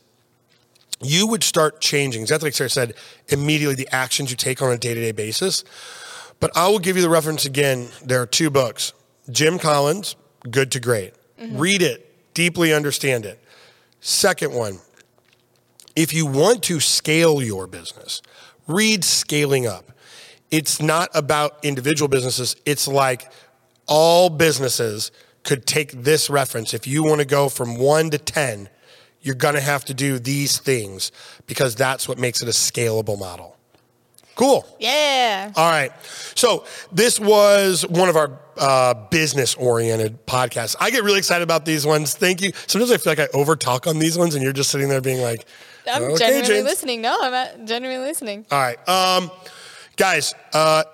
you 1.03 1.27
would 1.27 1.43
start 1.43 1.81
changing, 1.81 2.23
exactly 2.23 2.47
like 2.47 2.55
Sarah 2.55 2.71
said, 2.71 2.95
immediately 3.29 3.75
the 3.75 3.89
actions 3.95 4.31
you 4.31 4.37
take 4.37 4.63
on 4.63 4.73
a 4.73 4.79
day 4.79 4.95
to 4.95 5.01
day 5.01 5.13
basis. 5.13 5.65
But 6.41 6.51
I 6.57 6.69
will 6.69 6.79
give 6.79 6.97
you 6.97 7.03
the 7.03 7.11
reference 7.11 7.45
again. 7.45 7.89
There 8.05 8.21
are 8.21 8.27
two 8.27 8.51
books 8.51 8.93
Jim 9.31 9.59
Collins, 9.59 10.17
Good 10.51 10.71
to 10.73 10.81
Great. 10.81 11.15
Mm-hmm. 11.45 11.59
Read 11.59 11.83
it, 11.83 12.35
deeply 12.35 12.73
understand 12.73 13.27
it. 13.27 13.43
Second 14.01 14.53
one, 14.53 14.79
if 15.97 16.13
you 16.13 16.27
want 16.27 16.63
to 16.65 16.81
scale 16.81 17.43
your 17.43 17.67
business, 17.67 18.21
read 18.67 19.05
Scaling 19.05 19.67
Up. 19.67 19.93
It's 20.51 20.81
not 20.81 21.09
about 21.15 21.65
individual 21.65 22.09
businesses, 22.09 22.57
it's 22.67 22.87
like 22.87 23.31
all 23.87 24.31
businesses 24.31 25.11
could 25.43 25.67
take 25.67 25.93
this 25.93 26.31
reference. 26.31 26.75
If 26.75 26.87
you 26.87 27.05
want 27.05 27.21
to 27.21 27.27
go 27.27 27.49
from 27.49 27.77
one 27.77 28.11
to 28.11 28.19
10, 28.19 28.69
you're 29.21 29.35
going 29.35 29.55
to 29.55 29.61
have 29.61 29.85
to 29.87 29.95
do 29.95 30.19
these 30.19 30.59
things 30.59 31.13
because 31.47 31.75
that's 31.75 32.09
what 32.09 32.19
makes 32.19 32.43
it 32.43 32.49
a 32.49 32.53
scalable 32.53 33.19
model. 33.19 33.54
Cool. 34.35 34.67
Yeah. 34.79 35.53
All 35.57 35.71
right. 35.71 35.93
So 36.35 36.65
this 36.93 37.21
was 37.21 37.87
one 37.87 38.09
of 38.09 38.17
our 38.17 38.39
uh, 38.57 38.95
business-oriented 39.11 40.27
podcasts. 40.27 40.77
I 40.81 40.91
get 40.91 41.05
really 41.05 41.19
excited 41.19 41.43
about 41.43 41.65
these 41.65 41.87
ones. 41.87 42.15
Thank 42.15 42.43
you. 42.43 42.53
Sometimes 42.67 42.91
I 42.91 42.97
feel 42.97 43.13
like 43.13 43.21
I 43.21 43.29
over-talk 43.33 43.87
on 43.87 43.99
these 43.99 44.19
ones, 44.19 44.35
and 44.35 44.43
you're 44.43 44.53
just 44.53 44.71
sitting 44.71 44.89
there 44.89 45.01
being 45.01 45.23
like, 45.23 45.47
I'm 45.91 46.03
"Okay, 46.03 46.17
genuinely 46.17 46.49
James." 46.49 46.65
listening. 46.65 47.03
No, 47.03 47.17
I'm 47.21 47.67
genuinely 47.67 48.05
listening. 48.07 48.47
All 48.51 48.59
right. 48.59 48.89
Um, 48.89 49.31
guys, 49.97 50.35
uh, 50.53 50.85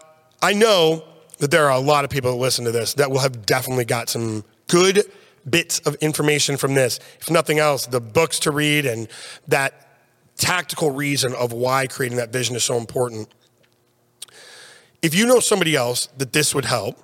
I 0.42 0.52
know 0.52 1.04
that 1.38 1.50
there 1.50 1.66
are 1.66 1.72
a 1.72 1.80
lot 1.80 2.04
of 2.04 2.10
people 2.10 2.30
that 2.32 2.36
listen 2.36 2.64
to 2.66 2.72
this 2.72 2.94
that 2.94 3.10
will 3.10 3.20
have 3.20 3.46
definitely 3.46 3.84
got 3.84 4.08
some 4.08 4.44
good 4.68 5.04
bits 5.48 5.80
of 5.80 5.94
information 5.96 6.56
from 6.56 6.74
this. 6.74 7.00
If 7.20 7.30
nothing 7.30 7.58
else, 7.58 7.86
the 7.86 8.00
books 8.00 8.38
to 8.40 8.50
read 8.50 8.84
and 8.84 9.08
that 9.48 9.89
tactical 10.40 10.90
reason 10.90 11.34
of 11.34 11.52
why 11.52 11.86
creating 11.86 12.18
that 12.18 12.32
vision 12.32 12.56
is 12.56 12.64
so 12.64 12.76
important. 12.76 13.28
If 15.02 15.14
you 15.14 15.26
know 15.26 15.38
somebody 15.38 15.76
else 15.76 16.08
that 16.18 16.32
this 16.32 16.54
would 16.54 16.64
help, 16.64 16.98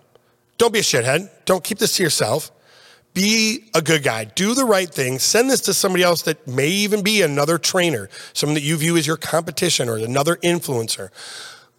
don't 0.59 0.73
be 0.73 0.81
a 0.81 0.83
shithead. 0.83 1.31
Don't 1.45 1.63
keep 1.63 1.79
this 1.79 1.97
to 1.97 2.03
yourself. 2.03 2.51
Be 3.15 3.71
a 3.75 3.81
good 3.81 4.03
guy. 4.03 4.25
Do 4.25 4.55
the 4.55 4.65
right 4.65 4.89
thing. 4.89 5.19
Send 5.19 5.51
this 5.51 5.61
to 5.63 5.75
somebody 5.75 6.03
else 6.05 6.23
that 6.23 6.47
may 6.47 6.69
even 6.69 7.03
be 7.03 7.23
another 7.23 7.57
trainer, 7.57 8.11
someone 8.33 8.55
that 8.55 8.63
you 8.63 8.77
view 8.77 8.97
as 8.97 9.07
your 9.07 9.17
competition 9.17 9.89
or 9.89 9.97
another 9.97 10.37
influencer. 10.37 11.11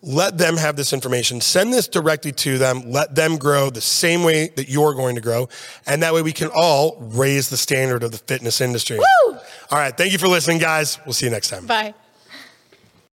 Let 0.02 0.38
them 0.38 0.58
have 0.58 0.76
this 0.76 0.94
information. 0.94 1.42
Send 1.42 1.74
this 1.74 1.88
directly 1.88 2.32
to 2.32 2.58
them. 2.58 2.92
Let 2.92 3.16
them 3.16 3.38
grow 3.38 3.70
the 3.70 3.82
same 3.82 4.24
way 4.24 4.50
that 4.56 4.70
you're 4.70 4.94
going 4.94 5.16
to 5.16 5.22
grow. 5.22 5.50
And 5.86 6.02
that 6.04 6.14
way 6.14 6.22
we 6.22 6.34
can 6.34 6.50
all 6.56 6.98
raise 7.00 7.50
the 7.50 7.58
standard 7.58 8.04
of 8.04 8.12
the 8.12 8.20
fitness 8.20 8.62
industry. 8.62 8.98
Woo! 8.98 9.37
All 9.70 9.78
right. 9.78 9.96
Thank 9.96 10.12
you 10.12 10.18
for 10.18 10.28
listening, 10.28 10.60
guys. 10.60 11.00
We'll 11.06 11.14
see 11.14 11.26
you 11.26 11.32
next 11.32 11.50
time. 11.50 11.66
Bye. 11.66 11.94